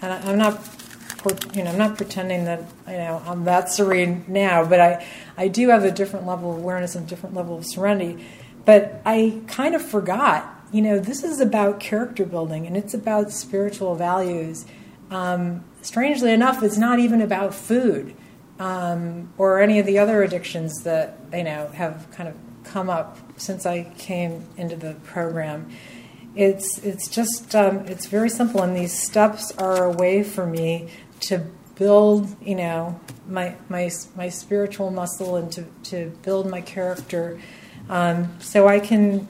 [0.00, 0.60] and I, am not,
[1.54, 5.06] you know, I'm not pretending that you know I'm that serene now, but I,
[5.36, 8.24] I do have a different level of awareness and different level of serenity.
[8.64, 13.30] But I kind of forgot, you know, this is about character building and it's about
[13.30, 14.66] spiritual values.
[15.08, 18.16] Um, strangely enough, it's not even about food
[18.58, 22.34] um, or any of the other addictions that you know have kind of
[22.72, 25.70] come up since I came into the program.
[26.34, 30.88] It's it's just um, it's very simple, and these steps are a way for me
[31.20, 37.40] to build, you know, my my my spiritual muscle and to to build my character,
[37.88, 39.28] um, so I can,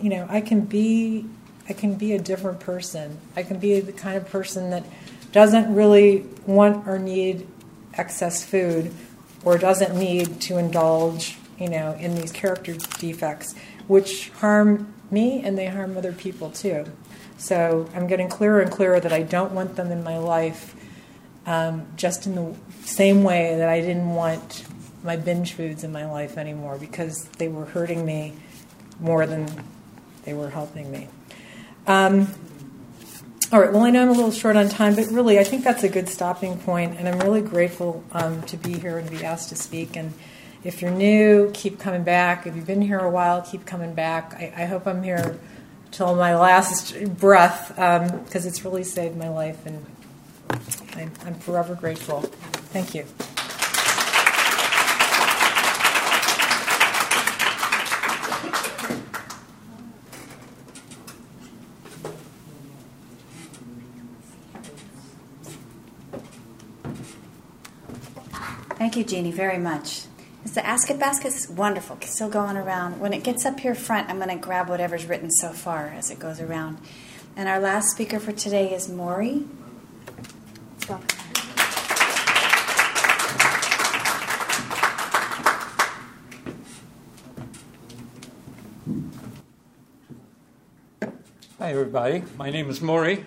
[0.00, 1.26] you know, I can be
[1.68, 3.18] I can be a different person.
[3.36, 4.84] I can be the kind of person that
[5.32, 7.46] doesn't really want or need
[7.94, 8.94] excess food
[9.44, 13.54] or doesn't need to indulge, you know, in these character defects,
[13.86, 16.84] which harm me and they harm other people too.
[17.36, 20.74] So I'm getting clearer and clearer that I don't want them in my life,
[21.46, 24.64] um, just in the same way that I didn't want
[25.02, 28.34] my binge foods in my life anymore because they were hurting me
[29.00, 29.48] more than
[30.24, 31.08] they were helping me.
[31.86, 32.28] Um,
[33.50, 35.64] all right, well, I know I'm a little short on time, but really, I think
[35.64, 39.24] that's a good stopping point, and I'm really grateful um, to be here and be
[39.24, 39.96] asked to speak.
[39.96, 40.12] And
[40.68, 42.46] if you're new, keep coming back.
[42.46, 44.34] If you've been here a while, keep coming back.
[44.34, 45.38] I, I hope I'm here
[45.92, 49.86] till my last breath because um, it's really saved my life, and
[50.94, 52.20] I'm, I'm forever grateful.
[52.70, 53.04] Thank you.
[68.76, 70.02] Thank you, Jeannie, very much.
[70.44, 73.00] Is the Ask It basket is wonderful, still going around.
[73.00, 76.10] When it gets up here front, I'm going to grab whatever's written so far as
[76.10, 76.78] it goes around.
[77.36, 79.44] And our last speaker for today is Maury.
[91.58, 92.22] Hi, everybody.
[92.36, 93.26] My name is Maury.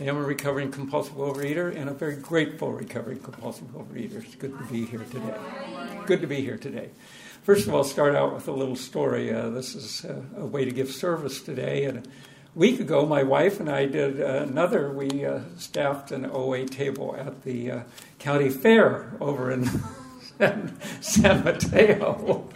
[0.00, 4.24] I am a recovering compulsive overeater and a very grateful recovering compulsive overeater.
[4.24, 5.34] It's good to be here today.
[6.06, 6.90] Good to be here today.
[7.42, 9.34] First of all, start out with a little story.
[9.34, 11.86] Uh, this is uh, a way to give service today.
[11.86, 12.10] And a
[12.54, 14.92] week ago, my wife and I did another.
[14.92, 17.82] We uh, staffed an OA table at the uh,
[18.20, 19.68] county fair over in
[21.00, 22.48] San Mateo.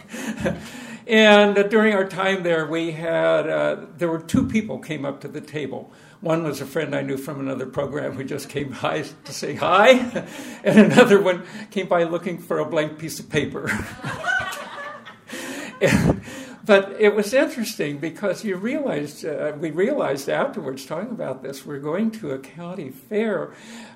[1.07, 5.27] and during our time there, we had uh, there were two people came up to
[5.27, 5.91] the table.
[6.23, 9.55] One was a friend I knew from another program who just came by to say
[9.55, 10.25] hi,
[10.63, 13.69] and another one came by looking for a blank piece of paper.
[16.65, 21.79] but it was interesting because you realized, uh, we realized afterwards, talking about this, we're
[21.79, 23.53] going to a county fair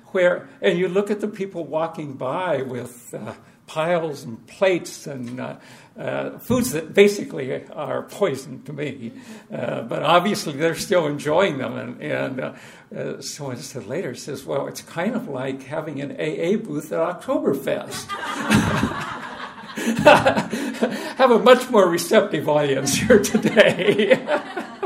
[0.08, 3.32] where, and you look at the people walking by with uh,
[3.66, 5.56] piles and plates and uh,
[5.98, 9.12] uh, foods that basically are poison to me.
[9.52, 11.76] Uh, but obviously, they're still enjoying them.
[11.76, 12.54] And, and uh,
[12.96, 17.20] uh someone said later, says, well, it's kind of like having an AA booth at
[17.20, 18.06] Oktoberfest.
[19.78, 24.24] Have a much more receptive audience here today.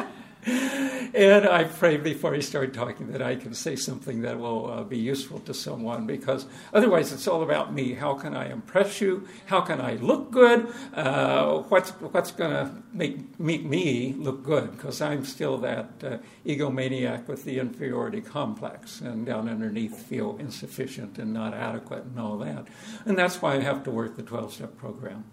[1.14, 4.82] and I pray before I start talking that I can say something that will uh,
[4.84, 7.94] be useful to someone because otherwise it's all about me.
[7.94, 9.28] How can I impress you?
[9.46, 10.72] How can I look good?
[10.94, 14.72] Uh, what's what's going to make, make me look good?
[14.72, 21.18] Because I'm still that uh, egomaniac with the inferiority complex and down underneath feel insufficient
[21.18, 22.66] and not adequate and all that.
[23.04, 25.24] And that's why I have to work the 12 step program.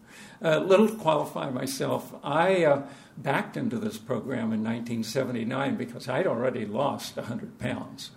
[0.42, 2.84] Uh, little to qualify myself, I uh,
[3.18, 8.12] backed into this program in 1979 because I'd already lost 100 pounds.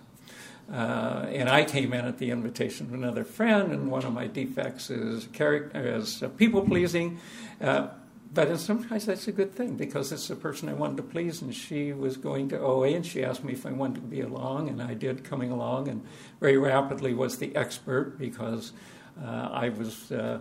[0.71, 4.27] Uh, and I came in at the invitation of another friend, and one of my
[4.27, 7.19] defects is, is people pleasing.
[7.59, 7.87] Uh,
[8.33, 11.41] but in sometimes that's a good thing because it's the person I wanted to please,
[11.41, 14.21] and she was going to OA, and she asked me if I wanted to be
[14.21, 16.03] along, and I did coming along, and
[16.39, 18.71] very rapidly was the expert because
[19.21, 20.39] uh, I was uh,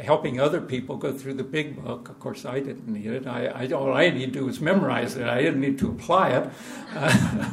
[0.00, 2.08] helping other people go through the big book.
[2.08, 3.26] Of course, I didn't need it.
[3.26, 5.26] I, I all I need to do is memorize it.
[5.26, 6.50] I didn't need to apply it.
[6.94, 7.50] Uh,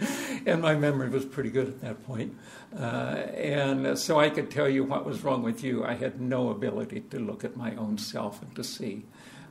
[0.46, 2.36] and my memory was pretty good at that point.
[2.78, 5.84] Uh, and so I could tell you what was wrong with you.
[5.84, 9.04] I had no ability to look at my own self and to see.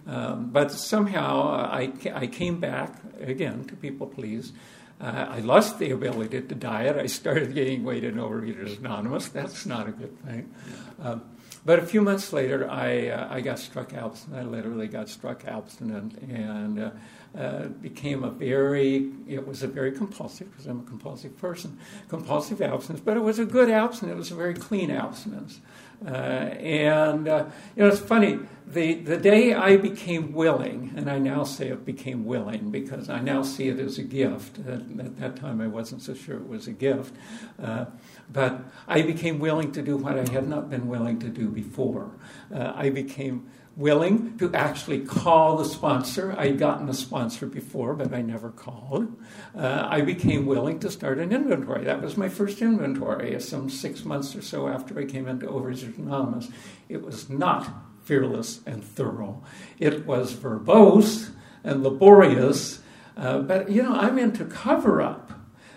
[0.07, 4.53] Um, but somehow I, I came back, again, to people please.
[5.01, 6.95] Uh, I lost the ability to diet.
[6.95, 9.27] I started gaining weight in Overeaters Anonymous.
[9.27, 10.53] That's not a good thing.
[11.01, 11.23] Um,
[11.65, 14.39] but a few months later, I, uh, I got struck abstinent.
[14.39, 16.91] I literally got struck abstinent and uh,
[17.37, 22.61] uh, became a very, it was a very compulsive, because I'm a compulsive person, compulsive
[22.61, 24.15] abstinence, but it was a good abstinence.
[24.15, 25.59] It was a very clean abstinence.
[26.05, 31.19] Uh, and, uh, you know, it's funny, the, the day I became willing, and I
[31.19, 34.59] now say it became willing because I now see it as a gift.
[34.59, 37.13] At, at that time, I wasn't so sure it was a gift.
[37.61, 37.85] Uh,
[38.31, 42.11] but I became willing to do what I had not been willing to do before.
[42.53, 46.33] Uh, I became willing to actually call the sponsor.
[46.37, 49.15] I'd gotten a sponsor before, but I never called.
[49.55, 51.83] Uh, I became willing to start an inventory.
[51.83, 55.97] That was my first inventory, some six months or so after I came into Overeaters
[55.97, 56.47] Anonymous.
[56.87, 57.67] It was not
[58.03, 59.43] fearless and thorough.
[59.77, 61.31] It was verbose
[61.63, 62.79] and laborious,
[63.17, 65.31] uh, but you know, I'm into cover up.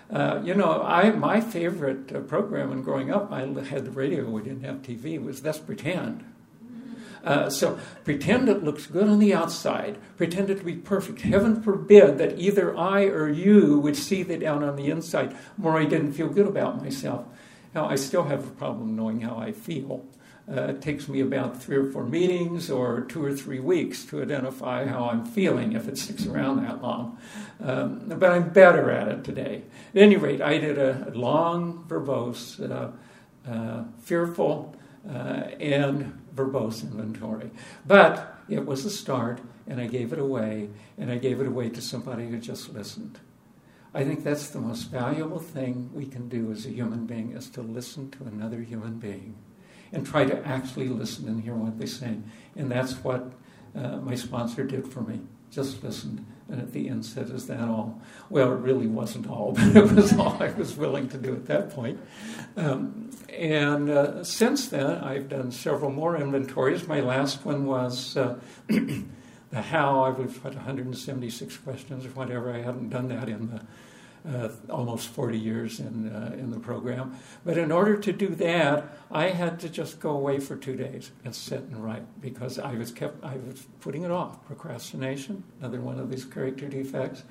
[0.09, 4.27] Uh, you know, I my favorite uh, program when growing up, I had the radio,
[4.29, 6.23] we didn't have TV, was Let's Pretend.
[7.23, 11.21] Uh, so pretend it looks good on the outside, pretend it to be perfect.
[11.21, 15.79] Heaven forbid that either I or you would see that down on the inside, more
[15.79, 17.25] I didn't feel good about myself.
[17.75, 20.05] Now, I still have a problem knowing how I feel.
[20.51, 24.19] Uh, it takes me about three or four meetings or two or three weeks to
[24.19, 27.19] identify how I'm feeling if it sticks around that long.
[27.61, 29.61] Um, but I'm better at it today.
[29.93, 32.89] At any rate, I did a, long, verbose, uh,
[33.47, 34.75] uh, fearful,
[35.07, 35.11] uh,
[35.59, 37.51] and verbose inventory.
[37.85, 41.69] But it was a start, and I gave it away, and I gave it away
[41.69, 43.19] to somebody who just listened.
[43.93, 47.49] I think that's the most valuable thing we can do as a human being is
[47.51, 49.35] to listen to another human being
[49.91, 52.29] and try to actually listen and hear what they're saying.
[52.55, 53.31] And that's what
[53.75, 55.21] uh, my sponsor did for me.
[55.51, 56.25] Just listened.
[56.49, 58.01] And at the end said, Is that all?
[58.29, 61.45] Well, it really wasn't all, but it was all I was willing to do at
[61.45, 61.99] that point.
[62.57, 66.87] Um, and uh, since then, I've done several more inventories.
[66.87, 70.03] My last one was uh, the how.
[70.03, 72.51] I've got 176 questions or whatever.
[72.53, 73.61] I hadn't done that in the
[74.27, 77.17] uh, almost 40 years in, uh, in the program.
[77.45, 81.11] But in order to do that, I had to just go away for two days
[81.23, 84.45] and sit and write because I was kept I was putting it off.
[84.45, 87.23] Procrastination, another one of these character defects.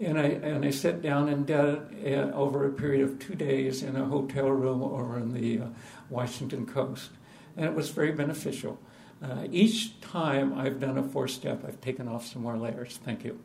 [0.00, 3.82] And I, and I sat down and did it over a period of two days
[3.82, 5.68] in a hotel room over in the uh,
[6.08, 7.10] Washington coast.
[7.56, 8.78] And it was very beneficial.
[9.22, 12.98] Uh, each time I've done a four step, I've taken off some more layers.
[13.04, 13.38] Thank you.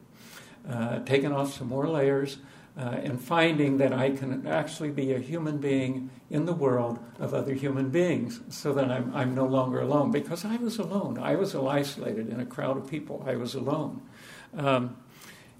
[0.68, 2.40] Uh, taken off some more layers
[2.78, 7.34] uh, and finding that I can actually be a human being in the world of
[7.34, 11.18] other human beings so that I'm, I'm no longer alone because I was alone.
[11.18, 13.24] I was isolated in a crowd of people.
[13.26, 14.02] I was alone.
[14.56, 14.96] Um,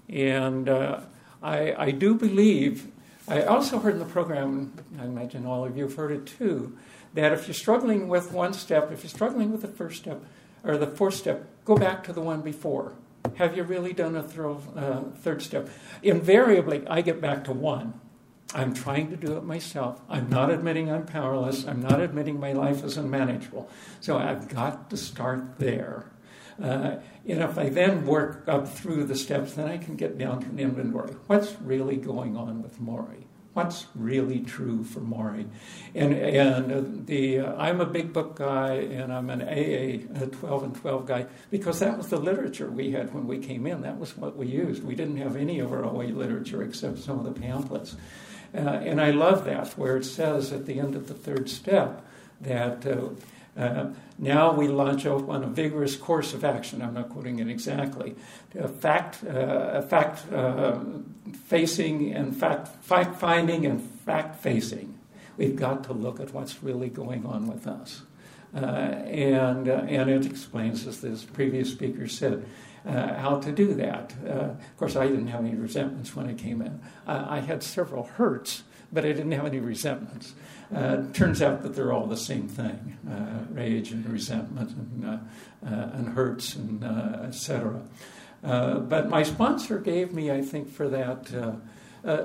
[0.08, 1.00] and uh,
[1.42, 2.86] I, I do believe,
[3.26, 6.78] I also heard in the program, I imagine all of you have heard it too,
[7.14, 10.22] that if you're struggling with one step, if you're struggling with the first step
[10.62, 12.92] or the fourth step, go back to the one before
[13.36, 15.68] have you really done a uh, third step?
[16.02, 18.00] Invariably, I get back to one.
[18.54, 20.00] I'm trying to do it myself.
[20.08, 21.66] I'm not admitting I'm powerless.
[21.66, 23.68] I'm not admitting my life is unmanageable.
[24.00, 26.10] So I've got to start there.
[26.62, 30.40] Uh, and if I then work up through the steps, then I can get down
[30.40, 31.14] to an inventory.
[31.26, 33.27] What's really going on with Maury?
[33.58, 35.44] What's really true for Maury.
[35.92, 40.62] And, and the, uh, I'm a big book guy and I'm an AA, a 12
[40.62, 43.82] and 12 guy, because that was the literature we had when we came in.
[43.82, 44.84] That was what we used.
[44.84, 47.96] We didn't have any of our OA literature except some of the pamphlets.
[48.54, 52.06] Uh, and I love that, where it says at the end of the third step
[52.40, 52.86] that.
[52.86, 53.08] Uh,
[53.58, 56.80] uh, now we launch off on a vigorous course of action.
[56.80, 58.14] I'm not quoting it exactly.
[58.58, 60.78] A fact, uh, fact uh,
[61.46, 64.98] facing and fact, fact finding and fact facing.
[65.36, 68.02] We've got to look at what's really going on with us.
[68.54, 72.46] Uh, and, uh, and it explains, as this previous speaker said,
[72.86, 74.14] uh, how to do that.
[74.24, 76.80] Of course, I didn't have any resentments when I came in.
[77.06, 80.34] I had several hurts, but I didn't have any resentments.
[80.74, 85.18] Uh, turns out that they're all the same thing uh, rage and resentment and, uh,
[85.66, 87.80] uh and hurts and uh, etc.
[88.44, 91.28] Uh, but my sponsor gave me, I think, for that.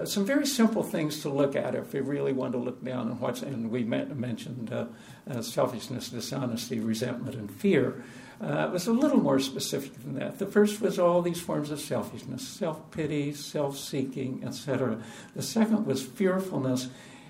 [0.07, 3.19] some very simple things to look at if we really want to look down on
[3.19, 4.71] what's, and we met, mentioned
[5.41, 8.03] selfishness, dishonesty, resentment, and fear.
[8.43, 10.37] Uh, was a little more specific than that.
[10.37, 15.01] The first was all these forms of selfishness, self pity, self seeking, etc.
[15.33, 16.89] The second was fearfulness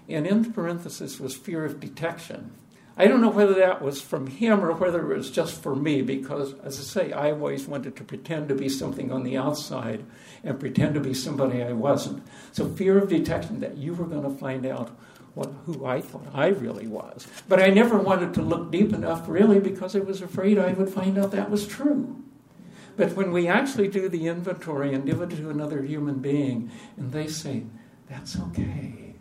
[0.09, 2.51] and in parenthesis was fear of detection.
[2.95, 6.03] I don't know whether that was from him or whether it was just for me,
[6.03, 10.05] because, as I say, I always wanted to pretend to be something on the outside
[10.43, 12.23] and pretend to be somebody I wasn't.
[12.51, 14.95] So, fear of detection that you were going to find out
[15.33, 17.27] what, who I thought I really was.
[17.47, 20.89] But I never wanted to look deep enough, really, because I was afraid I would
[20.89, 22.23] find out that was true.
[22.95, 27.11] But when we actually do the inventory and give it to another human being, and
[27.11, 27.63] they say,
[28.07, 29.15] that's okay,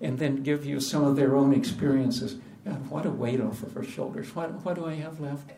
[0.00, 3.76] and then give you some of their own experiences, God, what a weight off of
[3.76, 4.34] our shoulders.
[4.34, 5.50] What, what do I have left?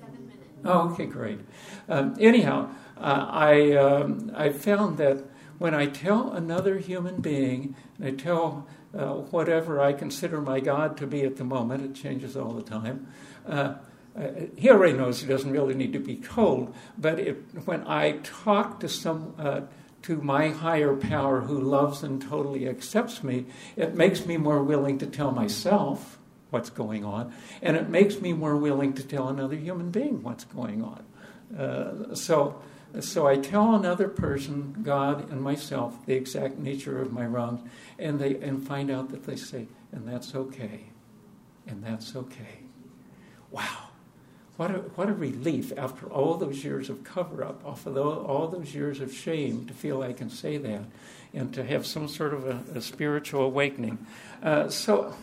[0.00, 0.60] Seven minutes.
[0.64, 1.40] Oh, okay, great.
[1.88, 5.24] Um, anyhow, uh, I, um, I found that
[5.58, 8.66] when I tell another human being, I tell
[8.96, 12.62] uh, whatever I consider my God to be at the moment, it changes all the
[12.62, 13.08] time.
[13.46, 13.74] Uh,
[14.14, 18.18] uh, he already knows he doesn't really need to be told, but it, when I
[18.22, 19.62] talk to some uh,
[20.02, 24.98] to my higher power who loves and totally accepts me, it makes me more willing
[24.98, 26.18] to tell myself
[26.50, 27.32] what's going on,
[27.62, 31.04] and it makes me more willing to tell another human being what's going on.
[31.58, 32.60] Uh, so,
[33.00, 37.66] so I tell another person, God and myself, the exact nature of my wrongs,
[38.02, 40.84] and they and find out that they say, and that's okay,
[41.66, 42.60] and that's okay.
[43.50, 43.88] Wow.
[44.56, 48.48] What a, what a relief after all those years of cover up, off of all
[48.48, 50.82] those years of shame, to feel I can say that
[51.32, 54.06] and to have some sort of a, a spiritual awakening.
[54.42, 55.14] Uh, so,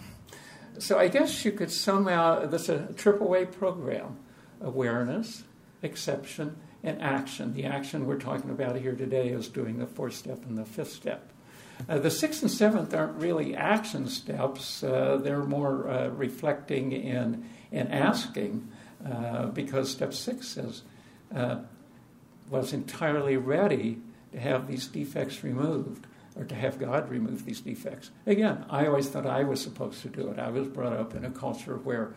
[0.80, 4.18] so I guess you could sum somehow, this is a triple A program
[4.62, 5.44] awareness,
[5.84, 7.54] exception, and action.
[7.54, 10.92] The action we're talking about here today is doing the fourth step and the fifth
[10.92, 11.32] step.
[11.88, 17.48] Uh, the sixth and seventh aren't really action steps, uh, they're more uh, reflecting and,
[17.72, 18.68] and asking.
[19.06, 20.82] Uh, because step six says,
[21.34, 21.60] uh,
[22.50, 23.98] was entirely ready
[24.34, 26.06] to have these defects removed
[26.36, 28.12] or to have God remove these defects.
[28.26, 30.40] Again, I always thought I was supposed to do it.
[30.40, 32.14] I was brought up in a culture where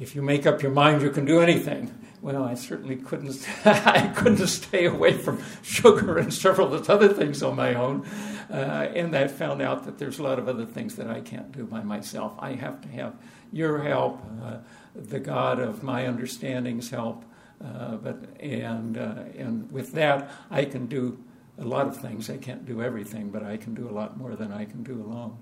[0.00, 1.94] if you make up your mind, you can do anything.
[2.22, 3.46] Well, I certainly couldn't.
[3.66, 8.06] I couldn't stay away from sugar and several other things on my own,
[8.50, 11.52] uh, and I found out that there's a lot of other things that I can't
[11.52, 12.34] do by myself.
[12.38, 13.14] I have to have
[13.52, 14.20] your help.
[14.42, 14.58] Uh,
[14.94, 17.24] the God of my understanding's help.
[17.62, 21.18] Uh, but and uh, and with that, I can do
[21.58, 22.30] a lot of things.
[22.30, 24.94] I can't do everything, but I can do a lot more than I can do
[24.94, 25.36] alone.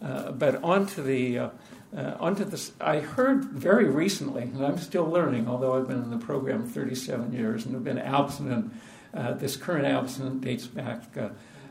[0.00, 1.48] Uh, but onto the uh,
[1.96, 6.10] uh, onto this, I heard very recently, and I'm still learning, although I've been in
[6.10, 8.72] the program 37 years and have been abstinent.
[9.12, 11.02] Uh, this current abstinent dates back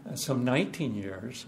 [0.10, 1.46] Uh, some 19 years.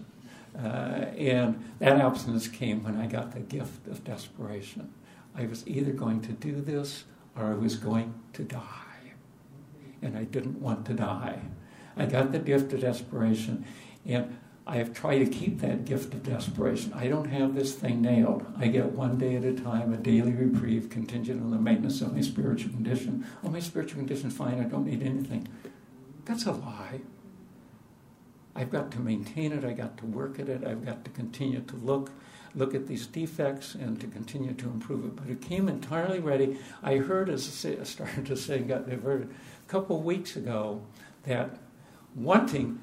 [0.56, 4.92] Uh, and that abstinence came when I got the gift of desperation.
[5.34, 7.04] I was either going to do this
[7.36, 8.62] or I was going to die.
[10.00, 11.40] And I didn't want to die.
[11.96, 13.64] I got the gift of desperation,
[14.04, 16.92] and I have tried to keep that gift of desperation.
[16.92, 18.44] I don't have this thing nailed.
[18.58, 22.14] I get one day at a time, a daily reprieve contingent on the maintenance of
[22.14, 23.26] my spiritual condition.
[23.42, 24.60] Oh, my spiritual condition's fine.
[24.60, 25.48] I don't need anything.
[26.26, 27.00] That's a lie.
[28.56, 29.64] I've got to maintain it.
[29.64, 30.64] I've got to work at it.
[30.64, 32.10] I've got to continue to look
[32.56, 35.14] look at these defects and to continue to improve it.
[35.14, 36.58] But it came entirely ready.
[36.82, 40.82] I heard, as I started to say, got diverted a couple weeks ago,
[41.24, 41.58] that
[42.14, 42.80] wanting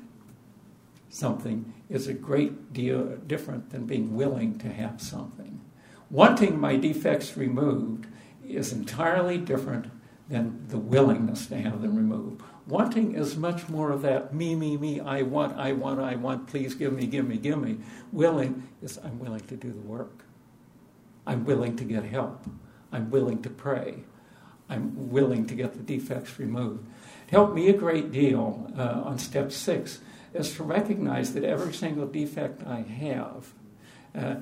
[1.09, 5.59] something is a great deal different than being willing to have something.
[6.09, 8.05] Wanting my defects removed
[8.47, 9.87] is entirely different
[10.29, 12.41] than the willingness to have them removed.
[12.65, 16.47] Wanting is much more of that me, me, me, I want, I want, I want,
[16.47, 17.77] please give me, give me, give me.
[18.11, 20.23] Willing is I'm willing to do the work.
[21.27, 22.45] I'm willing to get help.
[22.91, 24.03] I'm willing to pray.
[24.69, 26.87] I'm willing to get the defects removed.
[27.27, 29.99] It helped me a great deal uh, on step six
[30.33, 33.53] is to recognize that every single defect I have
[34.15, 34.35] uh,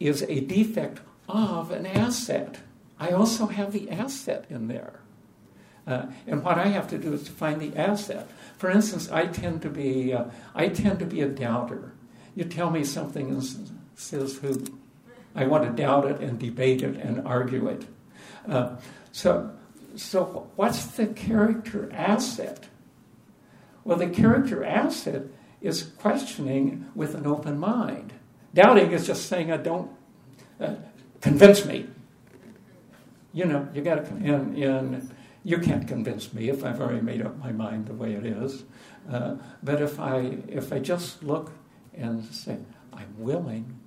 [0.00, 2.58] is a defect of an asset.
[2.98, 5.01] I also have the asset in there.
[5.86, 8.28] Uh, and what I have to do is to find the asset.
[8.56, 10.24] For instance, I tend to be uh,
[10.54, 11.92] I tend to be a doubter.
[12.34, 13.42] You tell me something and
[13.94, 14.64] says who,
[15.34, 17.84] I want to doubt it and debate it and argue it.
[18.48, 18.76] Uh,
[19.10, 19.50] so,
[19.96, 22.66] so what's the character asset?
[23.84, 25.24] Well, the character asset
[25.60, 28.12] is questioning with an open mind.
[28.54, 29.90] Doubting is just saying, "I don't
[30.60, 30.74] uh,
[31.20, 31.88] convince me."
[33.32, 35.10] You know, you got to and, and
[35.44, 38.64] you can't convince me if I've already made up my mind the way it is.
[39.10, 41.52] Uh, but if I, if I just look
[41.94, 42.58] and say,
[42.92, 43.78] I'm willing,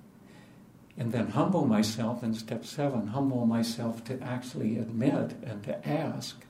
[0.98, 6.44] and then humble myself in step seven, humble myself to actually admit and to ask,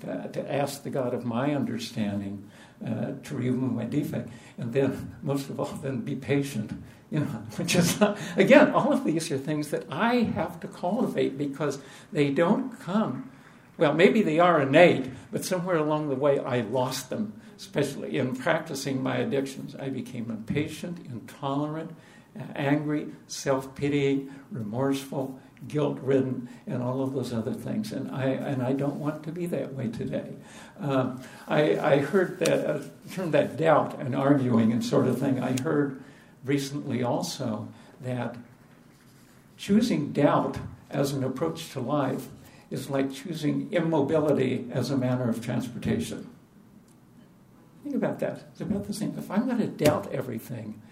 [0.00, 2.48] to, to ask the God of my understanding
[2.86, 4.28] uh, to remove my defect.
[4.58, 6.72] And then, most of all, then be patient
[7.10, 7.26] You know,
[7.56, 8.00] which is
[8.36, 11.78] again, all of these are things that I have to cultivate because
[12.12, 13.30] they don't come.
[13.78, 17.40] Well, maybe they are innate, but somewhere along the way I lost them.
[17.56, 21.90] Especially in practicing my addictions, I became impatient, intolerant,
[22.54, 27.92] angry, self pitying, remorseful, guilt ridden, and all of those other things.
[27.92, 30.34] And I, and I don't want to be that way today.
[30.80, 35.40] Um, I, I heard that uh, term that doubt and arguing and sort of thing.
[35.40, 36.02] I heard
[36.44, 37.68] recently also
[38.02, 38.36] that
[39.56, 40.58] choosing doubt
[40.90, 42.28] as an approach to life
[42.70, 46.28] is like choosing immobility as a manner of transportation.
[47.82, 48.48] Think about that.
[48.52, 49.14] It's about the same.
[49.16, 50.82] If I'm going to doubt everything,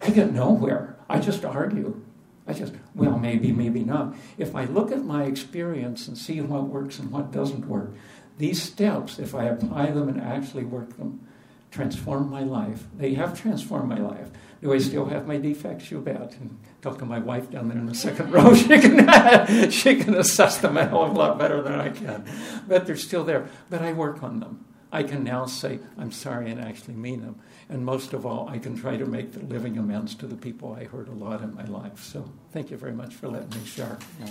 [0.00, 0.96] I get nowhere.
[1.08, 2.02] I just argue.
[2.46, 4.14] I just, well, maybe, maybe not.
[4.36, 7.94] If I look at my experience and see what works and what doesn't work,
[8.38, 11.26] these steps, if I apply them and actually work them,
[11.74, 12.84] transform my life.
[12.96, 14.28] They have transformed my life.
[14.62, 15.90] Do I still have my defects?
[15.90, 16.36] You bet.
[16.40, 18.54] And talk to my wife down there in the second row.
[18.64, 22.24] She can, she can assess them a hell of a lot better than I can.
[22.68, 23.48] But they're still there.
[23.68, 24.64] But I work on them.
[24.92, 27.40] I can now say, I'm sorry, and actually mean them.
[27.68, 30.72] And most of all, I can try to make the living amends to the people
[30.80, 32.04] I hurt a lot in my life.
[32.04, 33.98] So thank you very much for letting me share.
[34.20, 34.30] Yeah.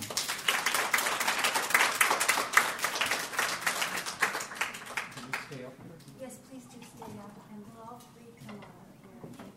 [6.21, 9.47] Yes, please do stay up, and we'll all three come on up here.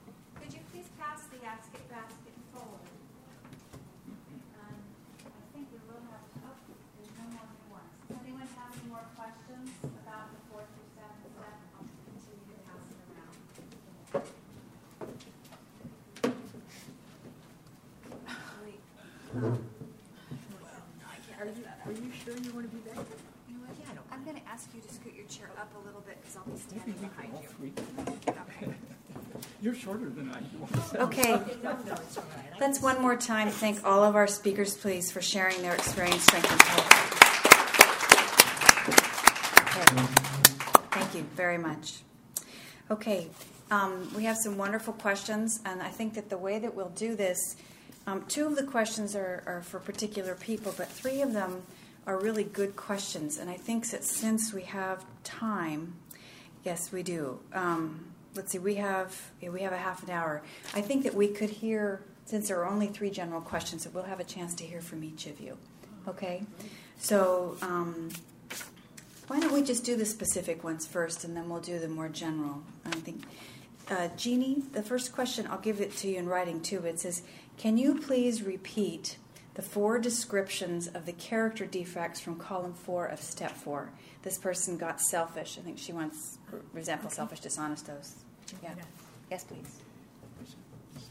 [0.42, 2.84] Could you please pass the basket basket forward?
[4.58, 4.76] Um,
[5.24, 6.58] I think we will have, oh,
[6.98, 7.86] there's no more than one.
[8.10, 9.70] Does anyone have any more questions
[10.04, 11.54] about the fourth through seventh step?
[11.78, 14.26] I'll continue to pass it around.
[21.86, 23.04] Are you sure you want to be back?
[23.48, 23.76] You know what?
[24.10, 26.44] I'm going to ask you to scoot your chair up a little bit because I'll
[26.44, 27.48] be standing behind All you.
[27.48, 27.72] three.
[28.28, 28.74] Okay.
[29.62, 31.02] You're shorter than I am.
[31.02, 31.38] Okay,
[32.66, 36.50] let's one more time thank all of our speakers, please, for sharing their experience, strength,
[36.50, 36.82] and hope.
[40.90, 42.00] Thank you very much.
[42.90, 43.28] Okay,
[43.70, 47.14] um, we have some wonderful questions, and I think that the way that we'll do
[47.14, 47.38] this,
[48.08, 51.62] um, two of the questions are, are for particular people, but three of them
[52.04, 53.38] are really good questions.
[53.38, 55.94] And I think that since we have time,
[56.64, 57.38] yes, we do.
[57.52, 60.42] Um, let's see, we have yeah, we have a half an hour.
[60.74, 64.04] I think that we could hear, since there are only three general questions, that we'll
[64.04, 65.56] have a chance to hear from each of you.
[66.06, 66.44] Okay,
[66.98, 67.56] so.
[67.62, 68.10] Um,
[69.28, 72.08] why don't we just do the specific ones first, and then we'll do the more
[72.08, 72.62] general?
[72.84, 73.24] I think,
[73.90, 76.84] uh, Jeannie, the first question I'll give it to you in writing too.
[76.84, 77.22] It says,
[77.56, 79.16] "Can you please repeat
[79.54, 83.90] the four descriptions of the character defects from column four of step four?"
[84.22, 85.58] This person got selfish.
[85.58, 86.38] I think she wants
[86.72, 87.86] resentful, selfish, dishonest.
[87.86, 88.14] Those.
[88.62, 88.74] Yeah.
[89.28, 89.80] Yes, please.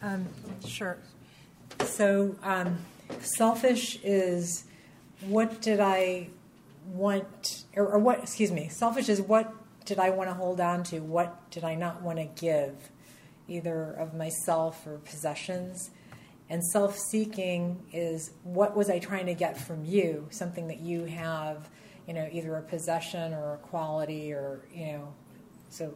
[0.02, 0.28] Um,
[0.66, 0.98] sure.
[1.84, 2.78] So, um,
[3.20, 4.66] selfish is
[5.22, 6.30] what did I
[6.88, 9.54] want, or, or what, excuse me, selfish is what
[9.86, 11.00] did I want to hold on to?
[11.00, 12.76] What did I not want to give,
[13.48, 15.92] either of myself or possessions?
[16.50, 20.28] And self seeking is what was I trying to get from you?
[20.30, 21.70] Something that you have,
[22.08, 25.14] you know, either a possession or a quality or, you know,
[25.70, 25.94] so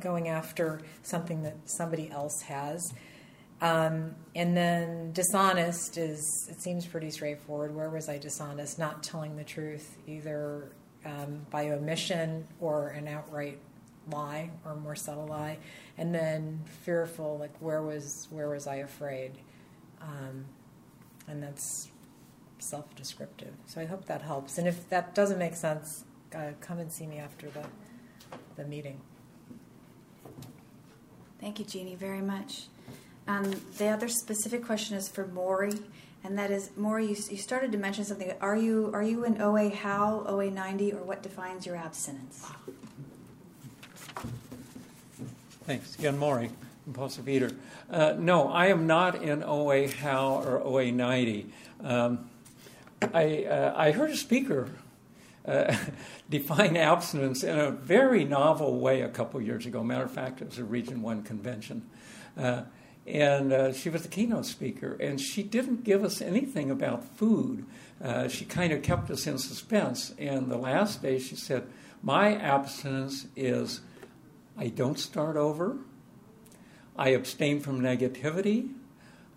[0.00, 2.92] going after something that somebody else has.
[3.60, 7.74] Um, and then dishonest is, it seems pretty straightforward.
[7.74, 8.78] Where was I dishonest?
[8.78, 10.72] Not telling the truth, either
[11.04, 13.58] um, by omission or an outright
[14.10, 15.58] lie or more subtle lie.
[15.98, 19.32] And then fearful, like where was where was I afraid?
[20.00, 20.46] Um,
[21.28, 21.90] and that's
[22.58, 23.52] self-descriptive.
[23.66, 24.56] So I hope that helps.
[24.56, 26.04] And if that doesn't make sense,
[26.34, 27.66] uh, come and see me after the
[28.56, 29.00] the meeting.
[31.40, 32.64] Thank you, Jeannie, very much.
[33.26, 35.72] Um, the other specific question is for Maury,
[36.22, 38.32] and that is, Maury, you, you started to mention something.
[38.42, 42.46] Are you are you in OA how, OA 90, or what defines your abstinence?
[45.64, 45.98] Thanks.
[45.98, 46.50] Again, Maury,
[46.84, 47.52] compulsive eater.
[47.90, 51.46] Uh, no, I am not in OA HOW or OA 90.
[51.82, 52.28] Um,
[53.14, 54.68] I, uh, I heard a speaker
[55.46, 55.76] uh,
[56.30, 59.82] define abstinence in a very novel way a couple years ago.
[59.82, 61.88] Matter of fact, it was a Region 1 convention.
[62.36, 62.62] Uh,
[63.06, 67.64] and uh, she was the keynote speaker, and she didn't give us anything about food.
[68.02, 70.14] Uh, she kind of kept us in suspense.
[70.18, 71.66] And the last day, she said,
[72.02, 73.80] My abstinence is
[74.56, 75.78] I don't start over,
[76.96, 78.74] I abstain from negativity,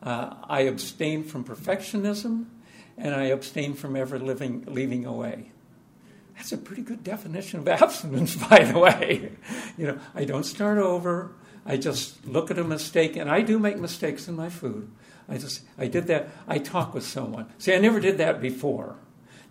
[0.02, 2.48] uh, I abstain from perfectionism,
[2.98, 5.53] and I abstain from ever living, leaving away.
[6.36, 9.32] That's a pretty good definition of abstinence, by the way.
[9.78, 11.32] You know, I don't start over.
[11.66, 14.92] I just look at a mistake, and I do make mistakes in my food.
[15.30, 16.30] I just I did that.
[16.48, 17.48] I talk with someone.
[17.58, 18.98] See, I never did that before.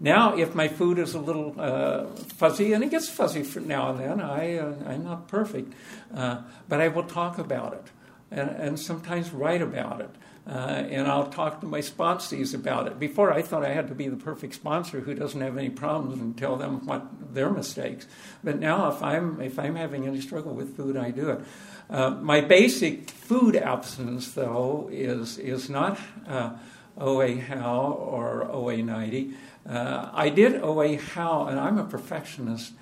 [0.01, 4.01] Now, if my food is a little uh, fuzzy, and it gets fuzzy now and
[4.01, 5.73] then, I, uh, I'm not perfect,
[6.13, 7.87] uh, but I will talk about it
[8.33, 10.11] and, and sometimes write about it.
[10.45, 12.99] Uh, and I'll talk to my sponsees about it.
[12.99, 16.21] Before, I thought I had to be the perfect sponsor who doesn't have any problems
[16.21, 18.09] and tell them what their mistakes.
[18.43, 21.41] But now, if I'm if I'm having any struggle with food, I do it.
[21.89, 26.55] Uh, my basic food abstinence, though, is is not uh,
[26.99, 29.35] OA How or OA 90.
[29.65, 32.73] Uh, I did OA How, and I'm a perfectionist.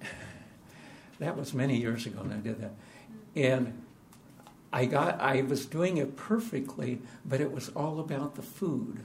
[1.18, 2.72] That was many years ago, when I did that,
[3.36, 3.81] and
[4.72, 9.04] I got I was doing it perfectly, but it was all about the food.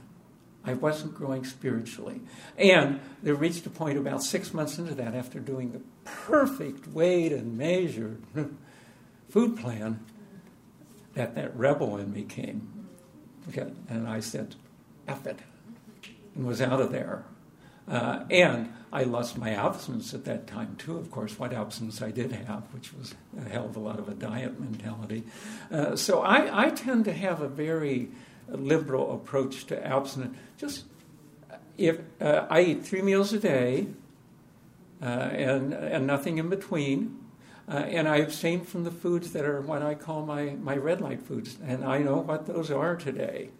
[0.64, 2.20] I wasn't growing spiritually.
[2.56, 7.32] And there reached a point about six months into that, after doing the perfect weighed
[7.32, 8.22] and measured
[9.28, 10.04] food plan,
[11.14, 12.86] that that rebel in me came.
[13.48, 14.56] Okay, and I said,
[15.06, 15.38] F it,
[16.34, 17.24] and was out of there.
[17.88, 22.10] Uh, and I lost my absence at that time, too, of course, what absence I
[22.10, 25.24] did have, which was a hell of a lot of a diet mentality.
[25.70, 28.08] Uh, so I, I, tend to have a very
[28.48, 30.36] liberal approach to abstinence.
[30.56, 30.84] Just
[31.76, 33.88] if uh, I eat three meals a day
[35.02, 37.18] uh, and, and nothing in between,
[37.68, 41.02] uh, and I abstain from the foods that are what I call my, my red
[41.02, 43.50] light foods, and I know what those are today.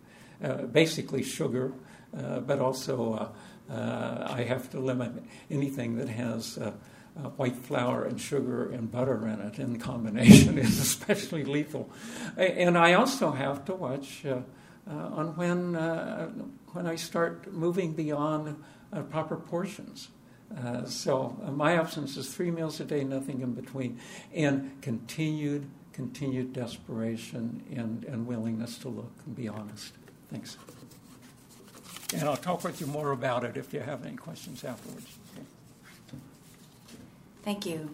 [0.43, 1.73] Uh, basically, sugar,
[2.13, 3.29] but also uh,
[3.71, 5.13] I have to limit
[5.51, 6.73] anything that has uh,
[7.19, 11.91] uh, white flour and sugar and butter in it in combination is especially lethal.
[12.37, 14.41] And I also have to watch uh,
[14.89, 16.29] uh, on when, uh,
[16.73, 18.63] when I start moving beyond
[19.11, 20.09] proper portions.
[20.87, 23.99] so my absence is three meals a day, nothing in between,
[24.33, 29.93] and continued, continued desperation and, and willingness to look and be honest.
[30.31, 30.57] Thanks.
[32.15, 35.07] And I'll talk with you more about it if you have any questions afterwards.
[37.43, 37.91] Thank you.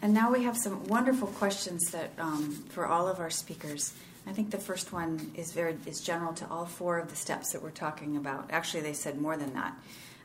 [0.00, 3.94] And now we have some wonderful questions that um, for all of our speakers.
[4.26, 7.52] I think the first one is very is general to all four of the steps
[7.52, 8.50] that we're talking about.
[8.50, 9.74] Actually, they said more than that.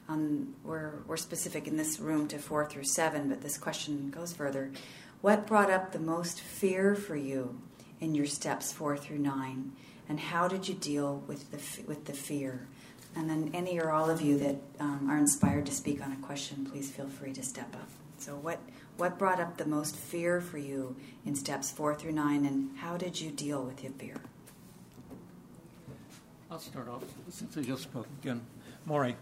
[0.09, 4.33] Um, we're we're specific in this room to four through seven, but this question goes
[4.33, 4.71] further.
[5.21, 7.59] What brought up the most fear for you
[7.99, 9.73] in your steps four through nine?
[10.09, 12.67] And how did you deal with the with the fear?
[13.15, 16.17] And then any or all of you that um, are inspired to speak on a
[16.17, 17.89] question, please feel free to step up.
[18.19, 18.59] So what
[18.97, 20.95] what brought up the most fear for you
[21.25, 24.17] in steps four through nine, and how did you deal with your fear?
[26.49, 28.41] I'll start off since I just spoke again,
[28.85, 29.15] Maury.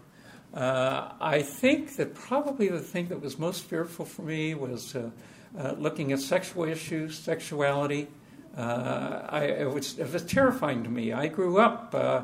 [0.54, 5.10] Uh, I think that probably the thing that was most fearful for me was uh,
[5.58, 8.08] uh, looking at sexual issues, sexuality,
[8.56, 11.12] I, it, was, it was terrifying to me.
[11.12, 12.22] I grew up uh,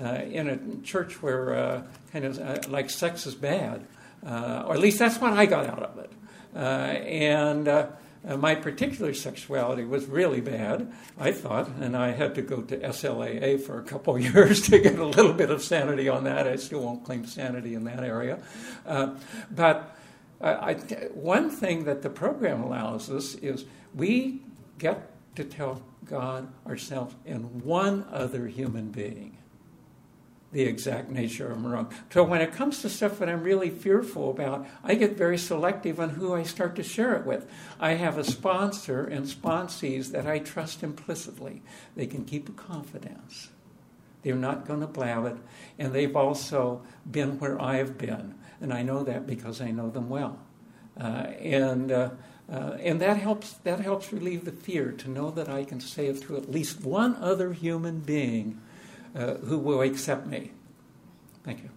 [0.00, 3.86] uh, in a church where kind of like sex is bad,
[4.24, 6.10] or at least that's what I got out of it.
[6.54, 7.68] and
[8.24, 12.76] uh, my particular sexuality was really bad, I thought, and I had to go to
[12.76, 16.46] SLAA for a couple years to get a little bit of sanity on that.
[16.46, 18.38] I still won't claim sanity in that area.
[18.86, 19.14] Uh,
[19.50, 19.96] but
[20.40, 20.74] I,
[21.14, 23.64] one thing that the program allows us is
[23.94, 24.40] we
[24.78, 29.38] get to tell God, ourselves, and one other human being
[30.52, 31.92] the exact nature of wrong.
[32.10, 35.98] So when it comes to stuff that I'm really fearful about, I get very selective
[35.98, 37.50] on who I start to share it with.
[37.80, 41.62] I have a sponsor and sponsees that I trust implicitly.
[41.96, 43.48] They can keep a confidence.
[44.22, 45.36] They're not going to blab it,
[45.78, 49.90] and they've also been where I have been, and I know that because I know
[49.90, 50.38] them well.
[51.00, 52.10] Uh, and uh,
[52.50, 56.06] uh, and that helps, that helps relieve the fear to know that I can say
[56.06, 58.60] it through at least one other human being
[59.14, 60.52] uh, who will accept me.
[61.44, 61.70] Thank you.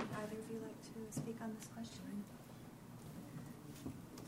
[0.00, 2.24] Either of you like to speak on this question?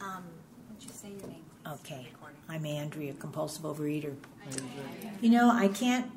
[0.01, 0.25] Um,
[0.71, 1.43] would you say your name?
[1.65, 1.75] Please?
[1.81, 2.09] Okay.
[2.49, 4.15] I'm Andrea, compulsive overeater.
[5.21, 6.11] You know, I can't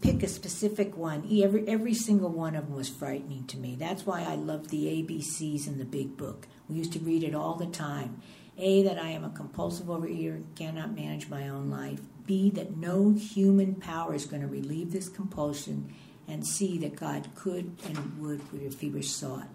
[0.00, 1.28] pick a specific one.
[1.42, 3.76] Every every single one of them was frightening to me.
[3.78, 6.48] That's why I love the ABCs in the Big Book.
[6.70, 8.22] We used to read it all the time.
[8.58, 12.00] A, that I am a compulsive overeater, cannot manage my own life.
[12.26, 15.92] B, that no human power is going to relieve this compulsion.
[16.28, 19.48] And C, that God could and would if He were sought.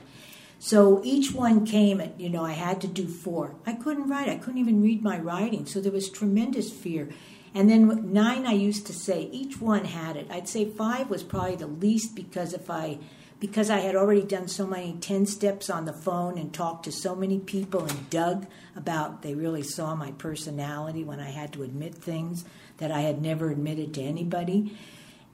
[0.60, 3.56] So each one came at, you know, I had to do four.
[3.66, 4.30] I couldn't write.
[4.30, 5.66] I couldn't even read my writing.
[5.66, 7.10] So there was tremendous fear.
[7.54, 10.28] And then nine, I used to say, each one had it.
[10.30, 12.98] I'd say five was probably the least because if I
[13.40, 16.92] because I had already done so many 10 steps on the phone and talked to
[16.92, 21.64] so many people and dug about, they really saw my personality when I had to
[21.64, 22.46] admit things
[22.78, 24.78] that I had never admitted to anybody.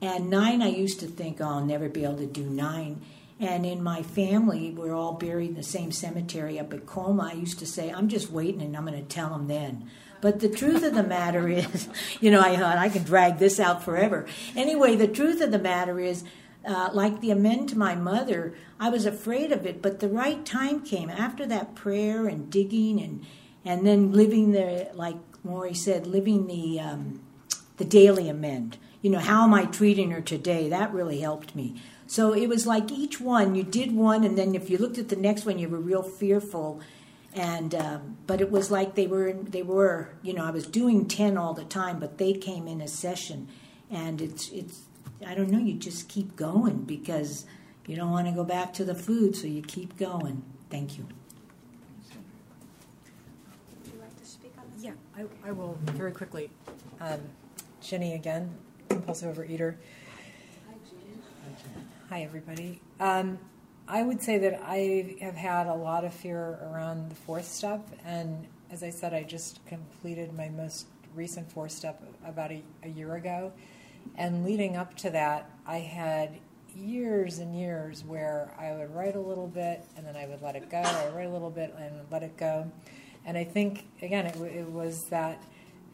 [0.00, 3.02] And nine, I used to think, oh, I'll never be able to do nine.
[3.38, 7.30] And in my family, we're all buried in the same cemetery up at Colma.
[7.32, 9.90] I used to say, I'm just waiting and I'm going to tell them then.
[10.20, 11.88] But the truth of the matter is,
[12.20, 14.26] you know, I I can drag this out forever.
[14.56, 16.24] Anyway, the truth of the matter is,
[16.66, 20.44] uh, like the amend to my mother, I was afraid of it, but the right
[20.44, 23.24] time came after that prayer and digging and
[23.64, 27.20] and then living the like Maury said, living the um,
[27.76, 28.78] the daily amend.
[29.00, 30.68] You know, how am I treating her today?
[30.68, 31.82] That really helped me.
[32.06, 35.08] So it was like each one, you did one, and then if you looked at
[35.08, 36.80] the next one, you were real fearful.
[37.34, 41.08] And um, but it was like they were they were you know I was doing
[41.08, 43.48] ten all the time, but they came in a session,
[43.90, 44.82] and it's it's
[45.26, 47.46] I don't know you just keep going because
[47.86, 50.42] you don't want to go back to the food, so you keep going.
[50.70, 51.06] Thank you.
[54.80, 56.50] Yeah, I, I will very quickly.
[57.00, 57.20] Um,
[57.80, 58.50] Jenny again,
[58.88, 59.76] compulsive overeater.
[62.08, 62.80] Hi, everybody.
[62.98, 63.38] Um,
[63.86, 67.88] I would say that I have had a lot of fear around the fourth step,
[68.04, 72.88] and as I said, I just completed my most recent fourth step about a, a
[72.88, 73.52] year ago.
[74.16, 76.38] And leading up to that, I had
[76.74, 80.56] years and years where I would write a little bit and then I would let
[80.56, 80.78] it go.
[80.78, 82.70] I write a little bit and let it go.
[83.24, 85.42] And I think, again, it, it was that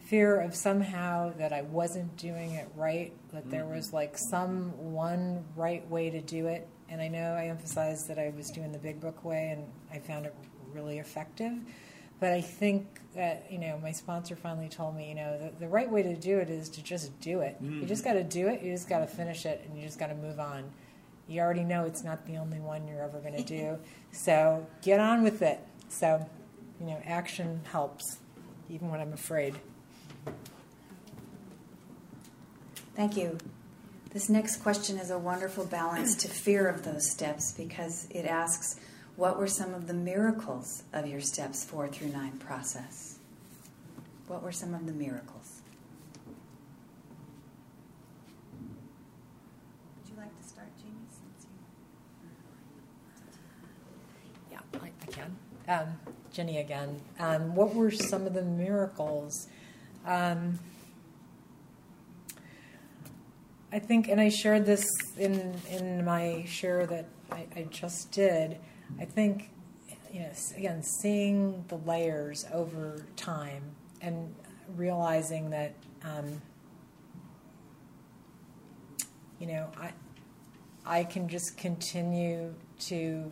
[0.07, 3.77] fear of somehow that I wasn't doing it right, that there mm-hmm.
[3.77, 6.67] was like some one right way to do it.
[6.89, 9.99] And I know I emphasized that I was doing the big book way and I
[9.99, 10.35] found it
[10.73, 11.53] really effective.
[12.21, 15.69] But I think that, you know, my sponsor finally told me, you know, the, the
[15.69, 17.63] right way to do it is to just do it.
[17.63, 17.81] Mm.
[17.81, 19.99] You just got to do it, you just got to finish it, and you just
[19.99, 20.65] got to move on.
[21.29, 23.79] You already know it's not the only one you're ever going to do.
[24.13, 25.61] so get on with it.
[25.89, 26.29] So,
[26.81, 28.19] you know, action helps,
[28.69, 29.55] even when I'm afraid.
[32.95, 33.39] Thank you.
[34.11, 38.81] This next question is a wonderful balance to fear of those steps because it asks,
[39.19, 43.19] what were some of the miracles of your steps four through nine process?
[44.29, 45.61] What were some of the miracles?
[49.97, 50.95] Would you like to start, Jamie?
[51.11, 51.47] Since
[54.53, 54.53] you...
[54.53, 55.37] Yeah, I, I can.
[55.67, 55.99] Um,
[56.33, 57.01] Jenny again.
[57.19, 59.49] Um, what were some of the miracles?
[60.07, 60.61] Um,
[63.73, 68.59] I think, and I shared this in in my share that I, I just did.
[69.01, 69.51] I think,
[70.13, 73.63] you know, again, seeing the layers over time
[74.01, 74.35] and
[74.77, 75.75] realizing that,
[76.05, 76.41] um,
[79.39, 79.93] you know, I,
[80.85, 83.31] I can just continue to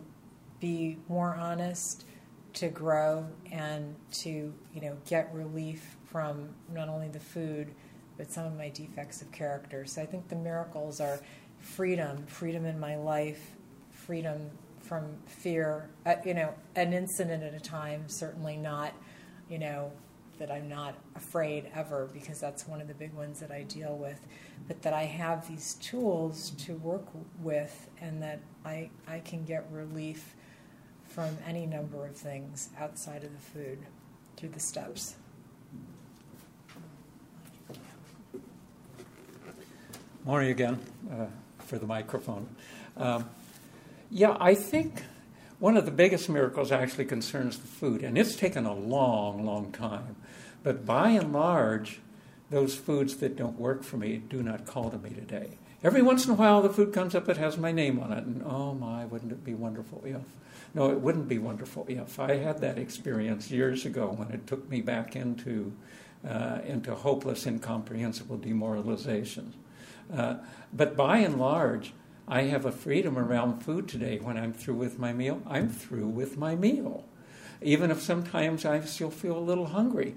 [0.59, 2.05] be more honest,
[2.53, 4.29] to grow, and to,
[4.73, 7.73] you know, get relief from not only the food,
[8.17, 9.85] but some of my defects of character.
[9.85, 11.19] So I think the miracles are
[11.59, 13.51] freedom, freedom in my life,
[13.91, 14.49] freedom
[14.87, 18.93] from fear, uh, you know, an incident at a time, certainly not,
[19.49, 19.91] you know,
[20.39, 23.97] that I'm not afraid ever because that's one of the big ones that I deal
[23.97, 24.19] with,
[24.67, 27.05] but that I have these tools to work
[27.41, 30.35] with and that I, I can get relief
[31.05, 33.79] from any number of things outside of the food
[34.35, 35.15] through the steps.
[40.25, 40.79] Maury again
[41.11, 41.25] uh,
[41.59, 42.47] for the microphone.
[42.97, 43.29] Um,
[44.09, 45.03] yeah, I think
[45.59, 49.71] one of the biggest miracles actually concerns the food, and it's taken a long, long
[49.71, 50.15] time.
[50.63, 51.99] But by and large,
[52.49, 55.57] those foods that don't work for me do not call to me today.
[55.83, 58.23] Every once in a while, the food comes up that has my name on it,
[58.23, 60.21] and oh my, wouldn't it be wonderful if?
[60.73, 64.69] No, it wouldn't be wonderful if I had that experience years ago when it took
[64.69, 65.73] me back into
[66.27, 69.53] uh, into hopeless, incomprehensible demoralization.
[70.13, 70.37] Uh,
[70.73, 71.93] but by and large,
[72.27, 74.19] I have a freedom around food today.
[74.19, 77.05] When I'm through with my meal, I'm through with my meal.
[77.61, 80.15] Even if sometimes I still feel a little hungry,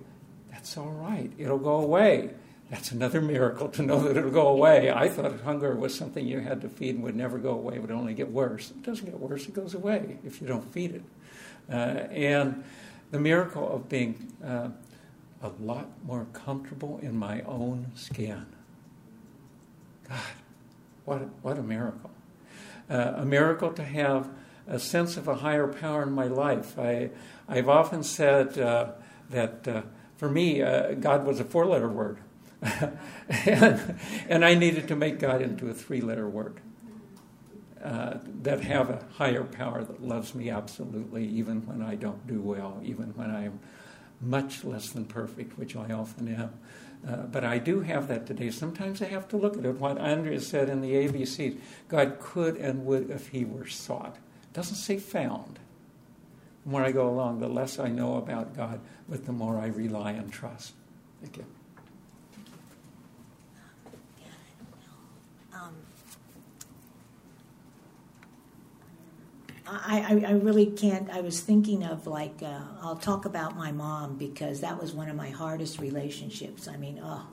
[0.51, 1.33] that's all right.
[1.39, 2.31] It'll go away.
[2.71, 4.93] That's another miracle to know that it'll go away.
[4.93, 7.83] I thought hunger was something you had to feed and would never go away, it
[7.83, 8.71] would only get worse.
[8.71, 11.03] It doesn't get worse, it goes away if you don't feed it.
[11.69, 12.63] Uh, and
[13.11, 14.69] the miracle of being uh,
[15.43, 18.47] a lot more comfortable in my own skin.
[20.09, 20.19] God,
[21.05, 22.11] what what a miracle.
[22.89, 24.29] Uh, a miracle to have
[24.67, 26.79] a sense of a higher power in my life.
[26.79, 27.11] I,
[27.49, 28.93] I've often said uh,
[29.31, 29.83] that uh,
[30.17, 32.19] for me, uh, God was a four letter word.
[32.63, 32.99] and,
[34.29, 36.61] and, I needed to make God into a three letter word.
[37.83, 42.41] uh, that have a higher power that loves me absolutely, even when I don't do
[42.41, 43.61] well, even when I'm
[44.21, 46.51] much less than perfect, which I often am.
[47.07, 48.51] Uh, but I do have that today.
[48.51, 49.77] Sometimes I have to look at it.
[49.77, 51.57] What Andrea said in the ABCs
[51.89, 54.17] God could and would if he were sought.
[54.17, 55.59] It doesn't say found.
[56.65, 59.69] The more I go along, the less I know about God, but the more I
[59.69, 60.75] rely and trust.
[61.23, 61.47] Thank you.
[65.55, 65.75] Um,
[69.73, 71.09] I, I, really can't.
[71.11, 75.09] I was thinking of like, uh, I'll talk about my mom because that was one
[75.09, 76.67] of my hardest relationships.
[76.67, 77.27] I mean, oh.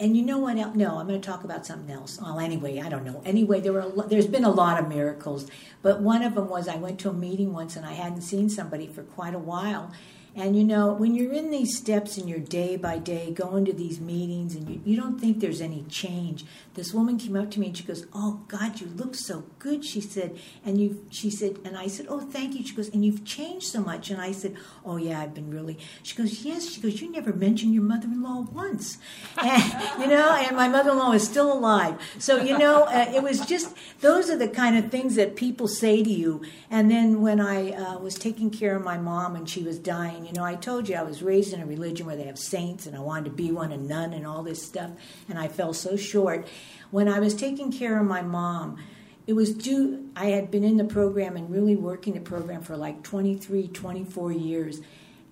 [0.00, 0.56] And you know what?
[0.56, 2.20] el- No, I'm going to talk about something else.
[2.20, 3.20] Well, anyway, I don't know.
[3.24, 5.50] Anyway, there were lo- there's been a lot of miracles,
[5.82, 8.48] but one of them was I went to a meeting once and I hadn't seen
[8.48, 9.90] somebody for quite a while,
[10.36, 13.72] and you know, when you're in these steps in your day by day, going to
[13.72, 17.60] these meetings, and you, you don't think there's any change, this woman came up to
[17.60, 21.30] me and she goes, "Oh God, you look so good," she said, and you, she
[21.30, 24.20] said, and I said, "Oh, thank you." She goes, "And you've changed so much," and
[24.20, 27.74] I said, "Oh yeah, I've been really." She goes, "Yes," she goes, "You never mentioned
[27.74, 28.98] your mother-in-law once,"
[29.42, 33.44] and you know, and my mother-in-law is still alive, so you know, uh, it was
[33.44, 36.42] just those are the kind of things that people say to you.
[36.70, 40.17] And then when I uh, was taking care of my mom and she was dying,
[40.26, 42.86] you know, I told you I was raised in a religion where they have saints
[42.86, 44.90] and I wanted to be one, a nun, and all this stuff,
[45.28, 46.46] and I fell so short.
[46.90, 48.78] When I was taking care of my mom,
[49.26, 52.76] it was due, I had been in the program and really working the program for
[52.76, 54.80] like 23, 24 years,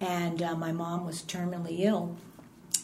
[0.01, 2.16] and uh, my mom was terminally ill,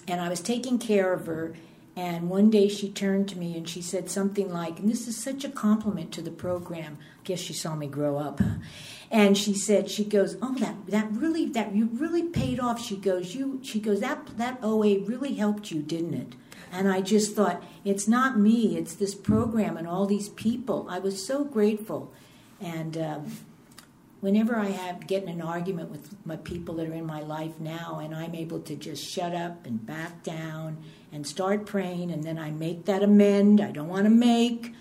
[0.09, 1.55] and I was taking care of her.
[1.95, 5.16] And one day she turned to me and she said something like, and this is
[5.16, 6.97] such a compliment to the program.
[7.20, 8.40] I guess she saw me grow up.
[9.11, 12.82] And she said, she goes, oh, that that really that you really paid off.
[12.82, 16.34] She goes, you she goes that that OA really helped you, didn't it?
[16.72, 20.86] And I just thought, it's not me, it's this program and all these people.
[20.88, 22.11] I was so grateful.
[22.59, 23.32] And um,
[24.20, 27.61] whenever I have get in an argument with my people that are in my life
[27.61, 30.78] now, and I'm able to just shut up and back down
[31.12, 34.74] and start praying, and then I make that amend I don't want to make,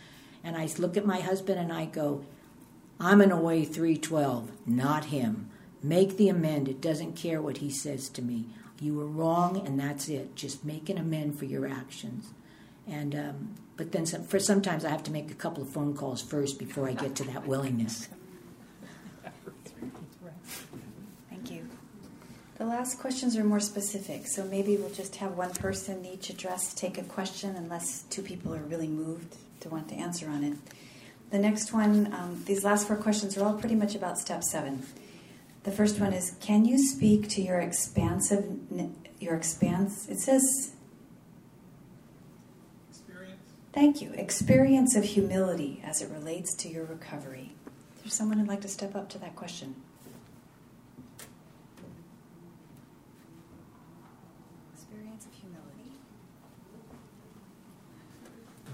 [0.44, 2.26] and I look at my husband and I go,
[3.00, 5.50] I'm an OA 312, not him.
[5.84, 6.68] Make the amend.
[6.68, 8.46] It doesn't care what he says to me.
[8.80, 10.36] You were wrong, and that's it.
[10.36, 12.34] Just make an amend for your actions.
[12.88, 15.96] And um, but then some, for sometimes I have to make a couple of phone
[15.96, 18.08] calls first before I get to that willingness.
[21.30, 21.68] Thank you.
[22.62, 26.76] The last questions are more specific, so maybe we'll just have one person each address,
[26.76, 30.58] take a question, unless two people are really moved to want to answer on it.
[31.32, 34.84] The next one, um, these last four questions are all pretty much about step seven.
[35.64, 38.46] The first one is, can you speak to your expansive,
[39.20, 40.08] your expanse?
[40.08, 40.76] It says,
[42.92, 43.42] Experience.
[43.74, 47.54] thank you, experience of humility as it relates to your recovery.
[47.96, 49.78] Is there someone who'd like to step up to that question?
[54.94, 55.92] Experience of humility.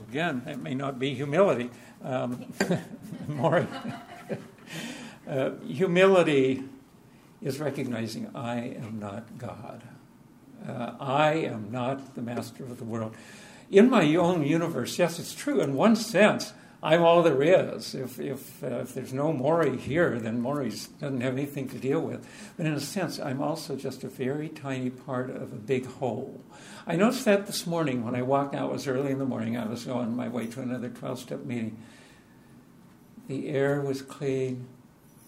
[0.09, 1.69] Again, that may not be humility.
[2.03, 2.45] Um,
[3.27, 3.67] more,
[5.27, 6.63] uh, humility
[7.41, 9.83] is recognizing I am not God.
[10.67, 13.15] Uh, I am not the master of the world.
[13.69, 15.59] In my own universe, yes, it's true.
[15.61, 17.95] In one sense, I'm all there is.
[17.95, 21.99] If, if, uh, if there's no Maury here, then Maury doesn't have anything to deal
[21.99, 22.27] with.
[22.55, 26.39] But in a sense, I'm also just a very tiny part of a big whole.
[26.85, 28.69] I noticed that this morning when I walked out.
[28.69, 29.57] It was early in the morning.
[29.57, 31.77] I was on my way to another 12 step meeting.
[33.27, 34.67] The air was clean,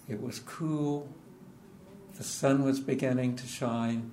[0.08, 1.10] it was cool,
[2.16, 4.12] the sun was beginning to shine.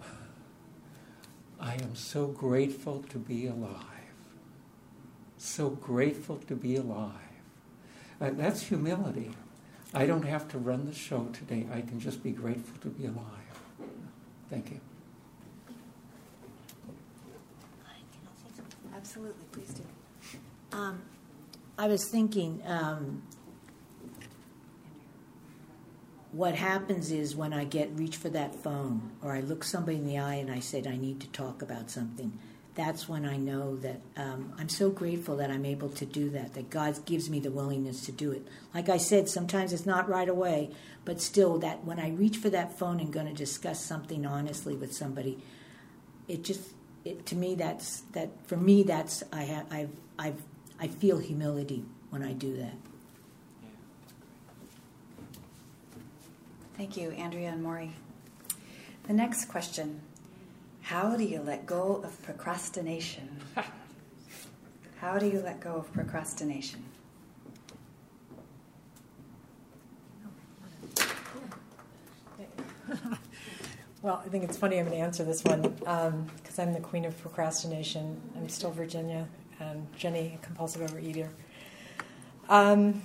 [1.60, 3.93] I am so grateful to be alive.
[5.44, 7.12] So grateful to be alive.
[8.18, 9.30] Uh, that's humility.
[9.92, 11.66] I don't have to run the show today.
[11.70, 13.18] I can just be grateful to be alive.
[14.48, 14.80] Thank you.
[18.96, 19.82] Absolutely, please do.
[20.72, 21.02] Um,
[21.76, 23.22] I was thinking, um,
[26.32, 30.06] what happens is when I get reach for that phone, or I look somebody in
[30.06, 32.32] the eye and I said I need to talk about something.
[32.74, 36.54] That's when I know that um, I'm so grateful that I'm able to do that.
[36.54, 38.46] That God gives me the willingness to do it.
[38.74, 40.70] Like I said, sometimes it's not right away,
[41.04, 44.74] but still, that when I reach for that phone and going to discuss something honestly
[44.74, 45.38] with somebody,
[46.26, 46.62] it just
[47.04, 50.42] it, to me that's that for me that's I have I've I've
[50.80, 52.74] I feel humility when I do that.
[56.76, 57.92] Thank you, Andrea and Maury.
[59.06, 60.00] The next question
[60.84, 63.26] how do you let go of procrastination?
[65.00, 66.84] How do you let go of procrastination?
[74.02, 76.80] well, I think it's funny I'm going to answer this one because um, I'm the
[76.80, 78.20] queen of procrastination.
[78.36, 79.26] I'm still Virginia
[79.60, 81.30] and Jenny, compulsive overeater.
[82.50, 83.00] Um,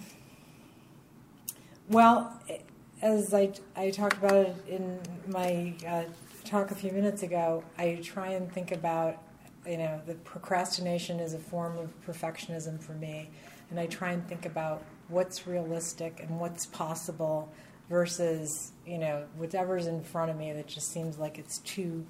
[1.87, 2.57] well, eh,
[3.01, 6.03] as I, I talked about it in my uh,
[6.49, 9.21] talk a few minutes ago, I try and think about,
[9.67, 13.29] you know, the procrastination is a form of perfectionism for me.
[13.69, 17.51] And I try and think about what's realistic and what's possible
[17.89, 22.05] versus you know whatever's in front of me that just seems like it's too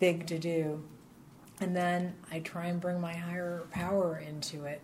[0.00, 0.82] big to do
[1.60, 4.80] and then i try and bring my higher power into it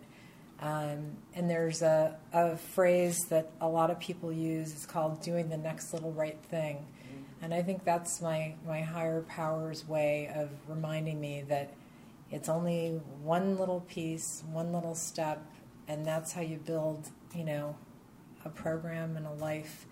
[0.59, 5.49] um, and there's a, a phrase that a lot of people use it's called doing
[5.49, 6.85] the next little right thing
[7.43, 11.71] and i think that's my, my higher power's way of reminding me that
[12.31, 15.45] it's only one little piece one little step
[15.87, 17.75] and that's how you build you know
[18.45, 19.85] a program and a life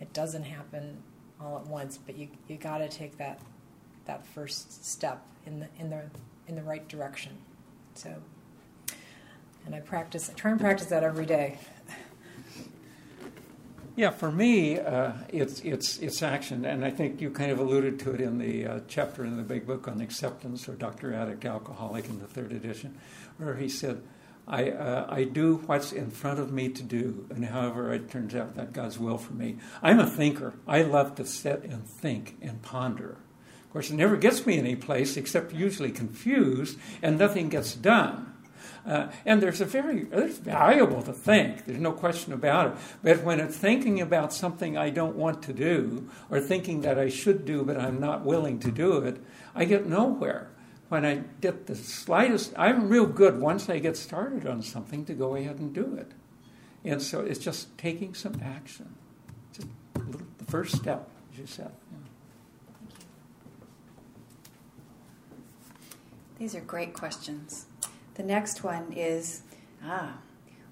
[0.00, 1.02] it doesn't happen
[1.40, 3.40] all at once, but you you got to take that
[4.06, 6.02] that first step in the in the
[6.48, 7.32] in the right direction.
[7.94, 8.14] So,
[9.64, 11.58] and I practice, I try and practice that every day.
[13.96, 17.98] Yeah, for me, uh, it's it's it's action, and I think you kind of alluded
[18.00, 21.14] to it in the uh, chapter in the Big Book on acceptance, or Dr.
[21.14, 22.98] Addict Alcoholic in the third edition,
[23.38, 24.02] where he said
[24.46, 28.34] I, uh, I do what's in front of me to do, and however it turns
[28.34, 29.56] out that God's will for me.
[29.82, 30.52] I'm a thinker.
[30.68, 33.16] I love to sit and think and ponder.
[33.64, 38.34] Of course, it never gets me any place except usually confused, and nothing gets done.
[38.86, 41.64] Uh, and there's a very it's valuable to think.
[41.64, 42.78] There's no question about it.
[43.02, 47.08] But when it's thinking about something I don't want to do, or thinking that I
[47.08, 49.16] should do but I'm not willing to do it,
[49.54, 50.50] I get nowhere
[50.88, 55.14] when I get the slightest, I'm real good once I get started on something to
[55.14, 56.12] go ahead and do it.
[56.84, 58.94] And so it's just taking some action.
[59.52, 61.72] Just little, the first step, as you said.
[61.90, 62.94] Yeah.
[66.38, 67.66] These are great questions.
[68.16, 69.42] The next one is
[69.84, 70.18] ah,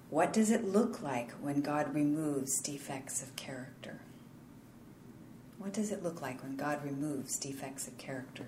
[0.09, 3.99] what does it look like when God removes defects of character?
[5.57, 8.45] What does it look like when God removes defects of character?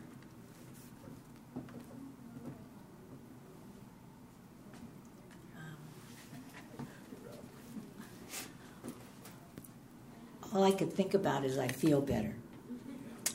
[10.57, 12.33] all I could think about is I feel better.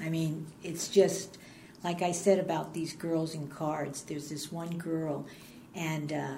[0.00, 1.38] I mean, it's just
[1.84, 4.02] like I said about these girls in cards.
[4.02, 5.26] There's this one girl,
[5.74, 6.36] and uh,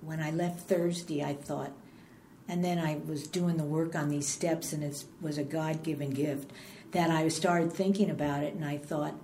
[0.00, 1.72] when I left Thursday, I thought,
[2.48, 5.82] and then I was doing the work on these steps, and it was a God
[5.82, 6.50] given gift
[6.92, 9.14] that I started thinking about it, and I thought,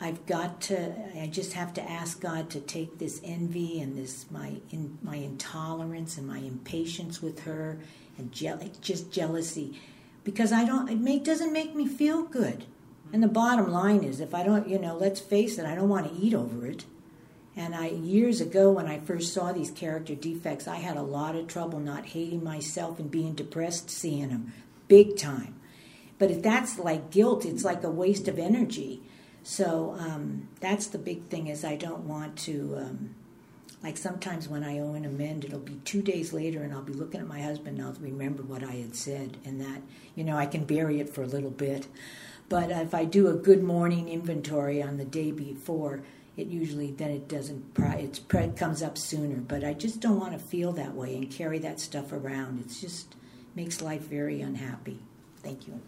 [0.00, 0.94] I've got to.
[1.20, 5.16] I just have to ask God to take this envy and this my in, my
[5.16, 7.78] intolerance and my impatience with her
[8.16, 9.80] and je- just jealousy
[10.22, 12.64] because I don't it make doesn't make me feel good.
[13.12, 15.88] And the bottom line is if I don't, you know, let's face it, I don't
[15.88, 16.84] want to eat over it.
[17.58, 21.34] And I years ago when I first saw these character defects, I had a lot
[21.34, 24.52] of trouble not hating myself and being depressed seeing them
[24.86, 25.56] big time.
[26.20, 29.02] But if that's like guilt, it's like a waste of energy.
[29.42, 33.14] So um, that's the big thing is I don't want to um,
[33.82, 36.92] like sometimes when I owe an amend, it'll be two days later, and I'll be
[36.92, 39.82] looking at my husband, and I'll remember what I had said, and that
[40.14, 41.88] you know I can bury it for a little bit.
[42.48, 46.02] But if I do a good morning inventory on the day before,
[46.38, 49.36] it usually then it doesn't it comes up sooner.
[49.36, 52.60] But I just don't want to feel that way and carry that stuff around.
[52.60, 53.16] It just
[53.54, 55.00] makes life very unhappy.
[55.42, 55.80] Thank you.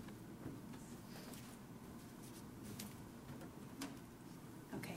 [4.76, 4.94] Okay.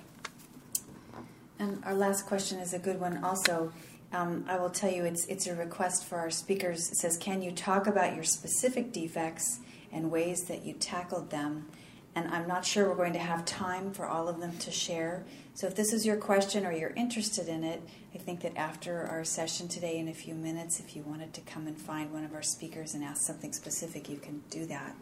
[1.59, 3.71] And our last question is a good one also.
[4.11, 6.91] Um, I will tell you, it's, it's a request for our speakers.
[6.91, 9.59] It says, Can you talk about your specific defects
[9.91, 11.67] and ways that you tackled them?
[12.15, 15.23] And I'm not sure we're going to have time for all of them to share.
[15.55, 17.81] So if this is your question or you're interested in it,
[18.13, 21.41] I think that after our session today, in a few minutes, if you wanted to
[21.41, 24.95] come and find one of our speakers and ask something specific, you can do that.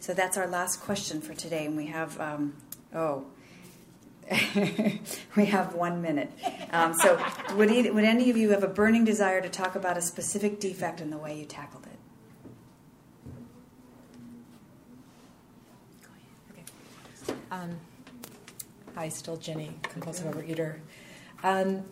[0.00, 1.66] So that's our last question for today.
[1.66, 2.54] And we have, um,
[2.94, 3.26] oh,
[5.36, 6.30] we have one minute.
[6.70, 7.22] Um, so,
[7.56, 10.60] would, either, would any of you have a burning desire to talk about a specific
[10.60, 11.98] defect in the way you tackled it?
[16.52, 17.34] Okay.
[17.50, 17.78] Um,
[18.94, 20.80] hi, still Jenny, compulsive overeater.
[21.42, 21.84] Um,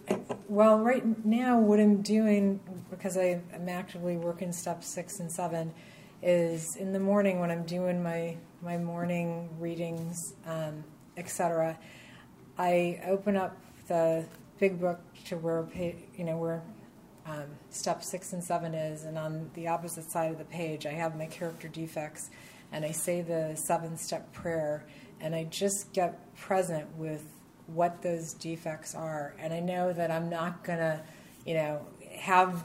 [0.49, 2.61] well, right now, what I'm doing,
[2.91, 5.73] because I, am actively working step six and seven,
[6.23, 10.85] is in the morning when I'm doing my, my morning readings, um,
[11.17, 11.79] etc.,
[12.59, 13.57] I open up
[13.89, 14.27] the
[14.59, 15.67] big book to where
[16.17, 16.63] you know where
[17.27, 20.93] um, step six and seven is, and on the opposite side of the page, I
[20.93, 22.31] have my character defects,
[22.73, 24.85] and I say the seven step prayer,
[25.21, 27.25] and I just get present with
[27.67, 29.35] what those defects are.
[29.39, 31.03] And I know that I'm not going to,
[31.45, 31.87] you know,
[32.19, 32.65] have,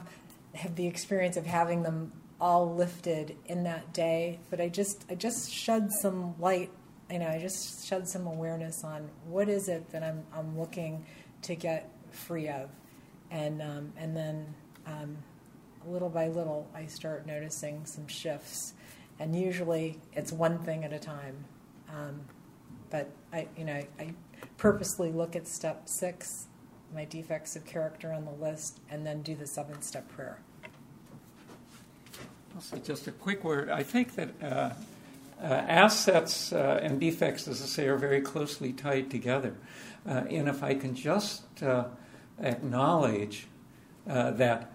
[0.54, 5.14] have the experience of having them all lifted in that day, but I just, I
[5.14, 6.70] just shed some light
[7.12, 11.04] you know, I just shed some awareness on what is it that I'm, I'm looking
[11.42, 12.70] to get free of,
[13.30, 14.54] and um, and then
[14.86, 15.18] um,
[15.86, 18.72] little by little I start noticing some shifts,
[19.18, 21.44] and usually it's one thing at a time.
[21.90, 22.20] Um,
[22.92, 24.12] but I, you know, I, I
[24.58, 26.46] purposely look at step six,
[26.94, 30.38] my defects of character on the list, and then do the seven step prayer.
[32.54, 33.70] Also, just a quick word.
[33.70, 34.46] I think that uh,
[35.42, 39.54] uh, assets uh, and defects, as I say, are very closely tied together.
[40.06, 41.86] Uh, and if I can just uh,
[42.40, 43.46] acknowledge
[44.06, 44.70] uh, that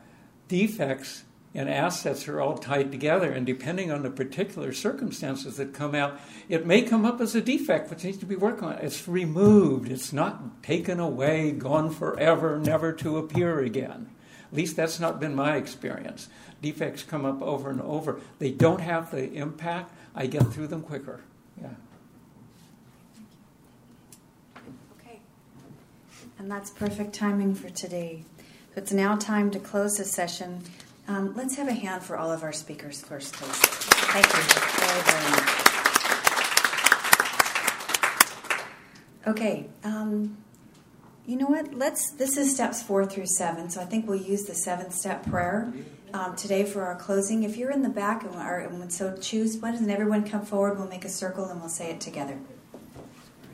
[0.48, 1.24] defects
[1.58, 6.20] and assets are all tied together, and depending on the particular circumstances that come out,
[6.48, 8.74] it may come up as a defect which needs to be worked on.
[8.74, 14.08] It's removed, it's not taken away, gone forever, never to appear again.
[14.52, 16.30] At least that's not been my experience.
[16.62, 18.22] Defects come up over and over.
[18.38, 21.22] They don't have the impact I get through them quicker.
[21.60, 21.70] Yeah.
[25.00, 25.20] Okay.
[26.38, 28.26] And that's perfect timing for today.
[28.76, 30.62] So it's now time to close the session.
[31.08, 33.56] Um, let's have a hand for all of our speakers first, please.
[33.56, 34.42] Thank you
[34.80, 35.68] very, very much.
[39.28, 39.68] Okay.
[39.84, 40.38] Um,
[41.26, 41.74] you know what?
[41.74, 42.12] Let's.
[42.12, 45.72] This is steps four through seven, so I think we'll use the seventh step prayer
[46.14, 47.44] um, today for our closing.
[47.44, 50.46] If you're in the back and, are, and would so choose, why doesn't everyone come
[50.46, 50.78] forward?
[50.78, 52.38] We'll make a circle and we'll say it together.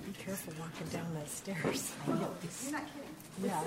[0.05, 1.91] Be careful walking down those stairs.
[2.07, 3.15] You're not kidding.
[3.43, 3.61] Yeah.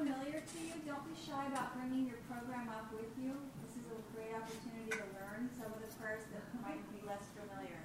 [0.00, 3.36] Familiar to you, don't be shy about bringing your program up with you.
[3.60, 7.20] This is a great opportunity to learn some of the prayers that might be less
[7.36, 7.84] familiar.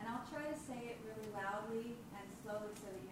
[0.00, 3.11] And I'll try to say it really loudly and slowly so that you